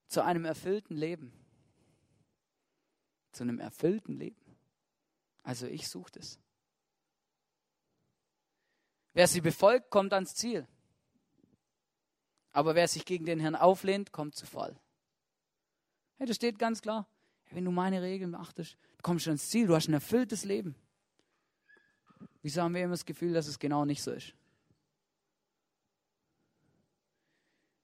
zu 0.08 0.22
einem 0.22 0.44
erfüllten 0.44 0.98
Leben. 0.98 1.32
Zu 3.32 3.44
einem 3.44 3.60
erfüllten 3.60 4.18
Leben. 4.18 4.58
Also 5.42 5.68
ich 5.68 5.88
suche 5.88 6.12
das. 6.12 6.38
Wer 9.14 9.30
sie 9.30 9.40
befolgt, 9.40 9.90
kommt 9.90 10.12
ans 10.12 10.36
Ziel. 10.36 10.68
Aber 12.56 12.74
wer 12.74 12.88
sich 12.88 13.04
gegen 13.04 13.26
den 13.26 13.42
Herrn 13.42 13.56
auflehnt, 13.56 14.14
kommt 14.14 14.34
zu 14.34 14.46
Fall. 14.46 14.80
Hey, 16.18 16.26
das 16.26 16.38
steht 16.38 16.58
ganz 16.58 16.82
klar. 16.82 17.06
Wenn 17.52 17.66
du 17.66 17.72
meine 17.72 18.02
Regeln 18.02 18.32
beachtest, 18.32 18.78
kommst 19.02 19.26
du 19.26 19.32
ans 19.32 19.50
Ziel. 19.50 19.68
Du 19.68 19.76
hast 19.76 19.90
ein 19.90 19.94
erfülltes 19.94 20.46
Leben. 20.46 20.74
Wieso 22.42 22.62
haben 22.62 22.74
wir 22.74 22.82
immer 22.82 22.94
das 22.94 23.06
Gefühl, 23.06 23.34
dass 23.34 23.50
es 23.50 23.60
genau 23.60 23.84
nicht 23.84 24.02
so 24.02 24.12
ist? 24.12 24.34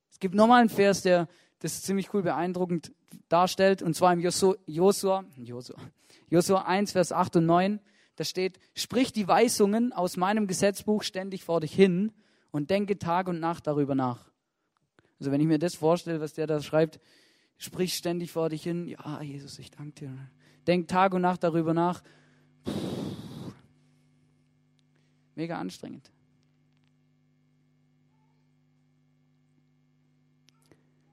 Es 0.10 0.19
gibt 0.21 0.36
nochmal 0.36 0.62
einen 0.62 0.69
Vers, 0.69 1.01
der 1.01 1.27
das 1.60 1.81
ziemlich 1.81 2.13
cool 2.13 2.23
beeindruckend 2.23 2.93
darstellt, 3.27 3.81
und 3.81 3.93
zwar 3.93 4.13
im 4.13 4.21
Josua, 4.21 4.55
Josua, 4.67 5.25
Josua 6.29 6.62
1, 6.62 6.93
Vers 6.93 7.12
8 7.12 7.36
und 7.36 7.45
9. 7.45 7.81
Da 8.15 8.23
steht, 8.23 8.57
sprich 8.73 9.12
die 9.12 9.27
Weisungen 9.27 9.91
aus 9.91 10.15
meinem 10.15 10.47
Gesetzbuch 10.47 11.03
ständig 11.03 11.43
vor 11.43 11.60
dich 11.60 11.73
hin 11.73 12.13
und 12.51 12.69
denke 12.69 12.97
Tag 12.97 13.27
und 13.27 13.41
Nacht 13.41 13.67
darüber 13.67 13.95
nach. 13.95 14.30
Also 15.21 15.31
wenn 15.31 15.39
ich 15.39 15.45
mir 15.45 15.60
das 15.60 15.75
vorstelle, 15.75 16.19
was 16.19 16.34
der 16.34 16.47
da 16.47 16.60
schreibt, 16.63 16.99
sprich 17.60 17.93
ständig 17.93 18.31
vor 18.31 18.49
dich 18.49 18.63
hin, 18.63 18.88
ja, 18.88 19.21
Jesus, 19.21 19.60
ich 19.60 19.69
danke 19.69 19.91
dir. 19.91 20.17
Denk 20.65 20.88
Tag 20.88 21.13
und 21.13 21.21
Nacht 21.21 21.43
darüber 21.43 21.75
nach. 21.75 22.01
Puh 22.63 22.71
Mega 25.36 25.60
anstrengend. 25.60 26.10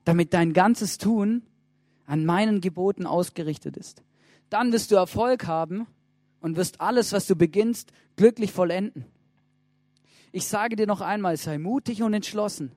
Damit 0.07 0.33
dein 0.33 0.55
ganzes 0.55 0.97
Tun 0.97 1.43
an 2.07 2.25
meinen 2.25 2.63
Geboten 2.63 3.05
ausgerichtet 3.05 3.77
ist. 3.77 4.03
Dann 4.49 4.73
wirst 4.73 4.91
du 4.91 4.97
Erfolg 4.97 5.47
haben 5.47 5.87
und 6.41 6.57
wirst 6.57 6.81
alles, 6.81 7.13
was 7.13 7.27
du 7.27 7.37
beginnst, 7.37 7.93
glücklich 8.17 8.53
vollenden. 8.53 9.05
Ich 10.33 10.47
sage 10.47 10.77
dir 10.77 10.87
noch 10.87 11.03
einmal, 11.03 11.37
sei 11.37 11.59
mutig 11.59 12.03
und 12.03 12.15
entschlossen. 12.15 12.73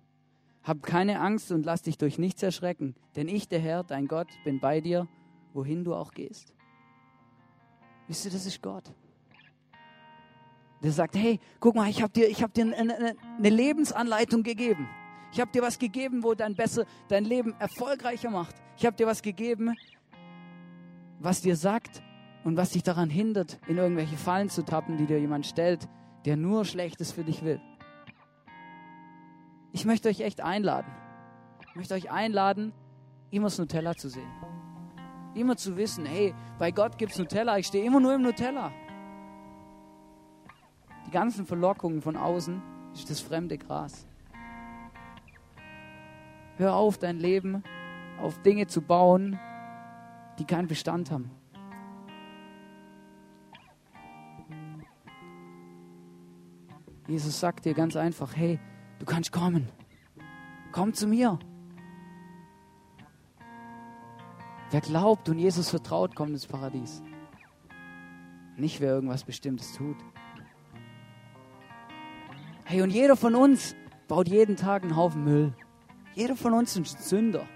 Hab 0.64 0.84
keine 0.84 1.20
Angst 1.20 1.52
und 1.52 1.66
lass 1.66 1.82
dich 1.82 1.98
durch 1.98 2.20
nichts 2.20 2.44
erschrecken, 2.44 2.96
denn 3.16 3.28
ich, 3.28 3.48
der 3.48 3.60
Herr, 3.60 3.84
dein 3.84 4.08
Gott, 4.08 4.28
bin 4.44 4.60
bei 4.60 4.80
dir, 4.80 5.08
wohin 5.54 5.84
du 5.84 5.96
auch 5.96 6.12
gehst. 6.12 6.54
Wisst 8.08 8.26
ihr, 8.26 8.32
das 8.32 8.46
ist 8.46 8.62
Gott. 8.62 8.94
Der 10.84 10.92
sagt, 10.92 11.16
hey, 11.16 11.40
guck 11.60 11.76
mal, 11.76 11.90
ich 11.90 12.02
habe 12.02 12.12
dir, 12.12 12.28
ich 12.28 12.42
hab 12.44 12.54
dir 12.54 12.66
eine, 12.66 13.16
eine 13.38 13.50
Lebensanleitung 13.50 14.44
gegeben. 14.44 14.88
Ich 15.32 15.40
habe 15.40 15.52
dir 15.52 15.62
was 15.62 15.80
gegeben, 15.80 16.24
wo 16.24 16.34
dein 16.34 16.56
besser 16.56 16.86
dein 17.08 17.24
Leben 17.24 17.54
erfolgreicher 17.60 18.30
macht. 18.30 18.56
Ich 18.78 18.86
habe 18.86 18.98
dir 18.98 19.08
was 19.08 19.22
gegeben, 19.22 19.76
was 21.20 21.42
dir 21.42 21.56
sagt 21.56 22.02
und 22.44 22.58
was 22.58 22.72
dich 22.72 22.84
daran 22.84 23.10
hindert, 23.10 23.60
in 23.68 23.78
irgendwelche 23.78 24.18
Fallen 24.18 24.50
zu 24.50 24.64
tappen, 24.64 24.98
die 24.98 25.06
dir 25.06 25.20
jemand 25.20 25.46
stellt, 25.46 25.88
der 26.26 26.36
nur 26.36 26.66
Schlechtes 26.66 27.12
für 27.12 27.24
dich 27.24 27.44
will. 27.44 27.62
Ich 29.74 29.86
möchte 29.86 30.10
euch 30.10 30.22
echt 30.22 30.42
einladen. 30.42 30.92
Ich 31.70 31.76
möchte 31.76 31.94
euch 31.94 32.12
einladen, 32.12 32.74
immer 33.30 33.48
das 33.48 33.58
Nutella 33.58 33.96
zu 33.96 34.10
sehen. 34.10 34.30
Immer 35.34 35.56
zu 35.56 35.78
wissen, 35.78 36.06
hey, 36.06 36.36
bei 36.60 36.72
Gott 36.72 36.98
gibt 36.98 37.14
es 37.14 37.18
Nutella, 37.18 37.58
ich 37.58 37.68
stehe 37.68 37.86
immer 37.86 38.02
nur 38.02 38.14
im 38.16 38.22
Nutella. 38.22 38.72
Die 41.08 41.12
ganzen 41.12 41.46
Verlockungen 41.46 42.02
von 42.02 42.18
außen 42.18 42.62
ist 42.94 43.10
das 43.10 43.22
fremde 43.22 43.58
Gras. 43.58 44.06
Hör 46.58 46.76
auf, 46.76 46.98
dein 46.98 47.18
Leben 47.18 47.64
auf 48.22 48.42
Dinge 48.42 48.68
zu 48.68 48.82
bauen, 48.82 49.40
die 50.38 50.46
keinen 50.46 50.68
Bestand 50.68 51.10
haben. 51.12 51.32
Jesus 57.08 57.40
sagt 57.40 57.66
dir 57.66 57.74
ganz 57.74 57.96
einfach, 57.96 58.36
hey, 58.36 58.60
du 59.02 59.06
kannst 59.06 59.32
kommen. 59.32 59.68
Komm 60.72 60.94
zu 60.94 61.08
mir. 61.08 61.40
Wer 64.70 64.82
glaubt 64.82 65.28
und 65.28 65.40
Jesus 65.40 65.70
vertraut, 65.70 66.16
kommt 66.16 66.32
ins 66.32 66.46
Paradies. 66.46 67.02
Nicht 68.56 68.80
wer 68.80 68.94
irgendwas 68.94 69.24
Bestimmtes 69.24 69.74
tut. 69.74 69.98
Hey, 72.64 72.82
und 72.84 72.92
jeder 72.92 73.18
von 73.18 73.34
uns 73.34 73.76
baut 74.08 74.28
jeden 74.28 74.56
Tag 74.56 74.84
einen 74.84 74.96
Haufen 74.96 75.24
Müll. 75.24 75.54
Jeder 76.14 76.36
von 76.36 76.54
uns 76.54 76.78
ist 76.78 76.96
ein 76.96 77.02
Sünder. 77.02 77.48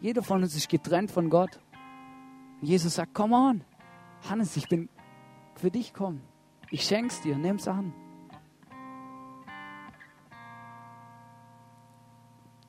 Jeder 0.00 0.22
von 0.22 0.42
uns 0.42 0.56
ist 0.56 0.68
getrennt 0.68 1.10
von 1.12 1.30
Gott. 1.30 1.60
Und 2.60 2.66
Jesus 2.66 2.96
sagt, 2.96 3.14
come 3.14 3.36
on. 3.36 3.64
Hannes, 4.28 4.56
ich 4.56 4.68
bin 4.68 4.88
für 5.54 5.70
dich 5.70 5.94
kommen. 5.94 6.22
Ich 6.70 6.82
schenk's 6.82 7.20
dir, 7.22 7.38
nimm's 7.38 7.68
an. 7.68 7.94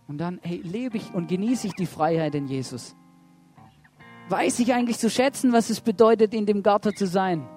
Und 0.08 0.20
dann, 0.20 0.40
hey, 0.42 0.62
lebe 0.64 0.98
ich 0.98 1.14
und 1.14 1.28
genieße 1.28 1.68
ich 1.68 1.74
die 1.74 1.86
Freiheit 1.86 2.34
in 2.36 2.48
Jesus. 2.48 2.96
Weiß 4.30 4.60
ich 4.60 4.74
eigentlich 4.74 4.98
zu 4.98 5.10
schätzen, 5.10 5.54
was 5.54 5.70
es 5.70 5.82
bedeutet, 5.82 6.34
in 6.34 6.46
dem 6.46 6.64
Garten 6.64 6.96
zu 6.96 7.08
sein? 7.08 7.48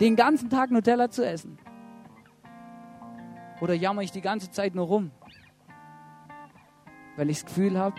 Den 0.00 0.16
ganzen 0.16 0.50
Tag 0.50 0.70
Nutella 0.70 1.10
zu 1.10 1.26
essen? 1.26 1.58
Oder 3.60 3.74
jammer 3.74 4.02
ich 4.02 4.12
die 4.12 4.20
ganze 4.20 4.50
Zeit 4.50 4.74
nur 4.74 4.86
rum? 4.86 5.10
Weil 7.16 7.30
ich 7.30 7.40
das 7.40 7.46
Gefühl 7.46 7.78
habe, 7.78 7.96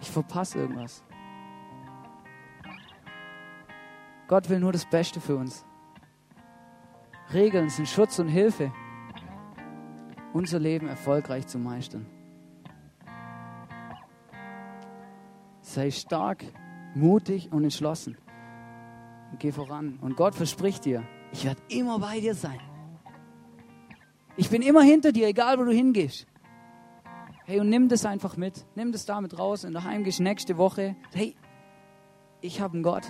ich 0.00 0.10
verpasse 0.10 0.58
irgendwas. 0.58 1.02
Gott 4.28 4.48
will 4.50 4.60
nur 4.60 4.72
das 4.72 4.84
Beste 4.84 5.20
für 5.20 5.36
uns. 5.36 5.64
Regeln 7.32 7.70
sind 7.70 7.88
Schutz 7.88 8.18
und 8.18 8.28
Hilfe, 8.28 8.72
unser 10.32 10.58
Leben 10.58 10.86
erfolgreich 10.86 11.46
zu 11.46 11.58
meistern. 11.58 12.06
Sei 15.68 15.90
stark, 15.90 16.44
mutig 16.94 17.52
und 17.52 17.62
entschlossen. 17.62 18.16
Und 19.30 19.38
geh 19.38 19.52
voran. 19.52 19.98
Und 20.00 20.16
Gott 20.16 20.34
verspricht 20.34 20.86
dir, 20.86 21.04
ich 21.30 21.44
werde 21.44 21.60
immer 21.68 21.98
bei 21.98 22.20
dir 22.20 22.34
sein. 22.34 22.58
Ich 24.38 24.48
bin 24.48 24.62
immer 24.62 24.80
hinter 24.80 25.12
dir, 25.12 25.28
egal 25.28 25.58
wo 25.58 25.64
du 25.64 25.70
hingehst. 25.70 26.26
Hey, 27.44 27.60
und 27.60 27.68
nimm 27.68 27.90
das 27.90 28.06
einfach 28.06 28.38
mit. 28.38 28.64
Nimm 28.76 28.92
das 28.92 29.04
damit 29.04 29.38
raus 29.38 29.66
und 29.66 29.74
daheim 29.74 30.04
gehst 30.04 30.20
nächste 30.20 30.56
Woche. 30.56 30.96
Hey, 31.12 31.36
ich 32.40 32.62
habe 32.62 32.72
einen 32.72 32.82
Gott, 32.82 33.04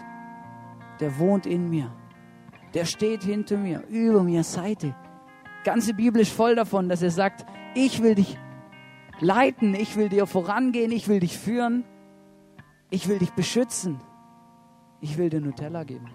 der 0.99 1.17
wohnt 1.21 1.47
in 1.47 1.71
mir. 1.71 1.95
Der 2.75 2.87
steht 2.87 3.23
hinter 3.23 3.57
mir, 3.57 3.85
über 3.89 4.25
mir, 4.25 4.43
Seite. 4.43 4.97
Ganze 5.63 5.95
Bibel 5.95 6.21
ist 6.21 6.33
voll 6.33 6.57
davon, 6.57 6.89
dass 6.89 7.03
er 7.03 7.13
sagt, 7.13 7.47
ich 7.77 8.03
will 8.03 8.17
dich 8.17 8.37
leiten, 9.21 9.77
ich 9.77 9.95
will 9.95 10.09
dir 10.09 10.27
vorangehen, 10.27 10.91
ich 10.91 11.07
will 11.07 11.21
dich 11.21 11.39
führen, 11.39 11.85
ich 12.91 13.09
will 13.09 13.19
dich 13.19 13.33
beschützen. 13.33 13.99
Ich 15.01 15.17
will 15.19 15.31
dir 15.31 15.41
Nutella 15.41 15.85
geben. 15.85 16.09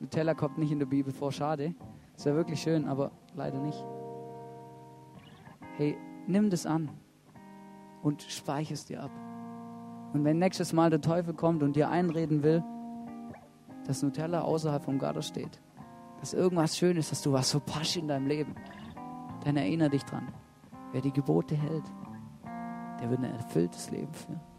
Nutella 0.00 0.34
kommt 0.34 0.58
nicht 0.58 0.72
in 0.72 0.78
der 0.78 0.86
Bibel 0.86 1.12
vor, 1.12 1.32
schade. 1.32 1.74
Ist 2.16 2.26
ja 2.26 2.34
wirklich 2.34 2.60
schön, 2.60 2.86
aber 2.86 3.10
leider 3.34 3.58
nicht. 3.58 3.84
Hey, 5.76 5.96
nimm 6.26 6.50
das 6.50 6.66
an 6.66 6.90
und 8.02 8.22
speich 8.22 8.70
es 8.70 8.84
dir 8.84 9.02
ab. 9.02 9.10
Und 10.12 10.24
wenn 10.24 10.38
nächstes 10.38 10.72
Mal 10.72 10.90
der 10.90 11.00
Teufel 11.00 11.34
kommt 11.34 11.62
und 11.62 11.76
dir 11.76 11.88
einreden 11.88 12.42
will, 12.42 12.62
dass 13.86 14.02
Nutella 14.02 14.42
außerhalb 14.42 14.84
vom 14.84 14.98
Garten 14.98 15.22
steht, 15.22 15.60
dass 16.20 16.34
irgendwas 16.34 16.76
schön 16.76 16.96
ist, 16.96 17.10
dass 17.10 17.22
du 17.22 17.32
was 17.32 17.50
verpasst 17.50 17.96
in 17.96 18.08
deinem 18.08 18.26
Leben, 18.26 18.54
dann 19.44 19.56
erinnere 19.56 19.90
dich 19.90 20.04
dran. 20.04 20.28
Wer 20.92 21.00
die 21.00 21.12
Gebote 21.12 21.56
hält, 21.56 21.84
der 23.00 23.10
wird 23.10 23.20
ein 23.20 23.34
erfülltes 23.34 23.90
Leben 23.90 24.12
führen. 24.12 24.51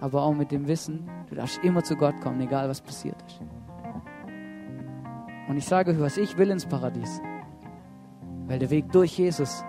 Aber 0.00 0.22
auch 0.22 0.34
mit 0.34 0.52
dem 0.52 0.68
Wissen, 0.68 1.08
du 1.28 1.34
darfst 1.34 1.58
immer 1.64 1.82
zu 1.82 1.96
Gott 1.96 2.20
kommen, 2.20 2.40
egal 2.40 2.68
was 2.68 2.80
passiert 2.80 3.16
ist. 3.26 3.40
Und 5.48 5.56
ich 5.56 5.64
sage 5.64 5.92
euch, 5.92 6.00
was 6.00 6.16
ich 6.16 6.36
will 6.36 6.50
ins 6.50 6.66
Paradies. 6.66 7.20
Weil 8.46 8.58
der 8.58 8.70
Weg 8.70 8.92
durch 8.92 9.18
Jesus 9.18 9.64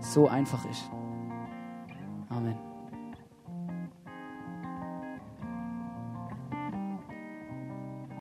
so 0.00 0.28
einfach 0.28 0.64
ist. 0.68 0.90
Amen. 2.28 2.69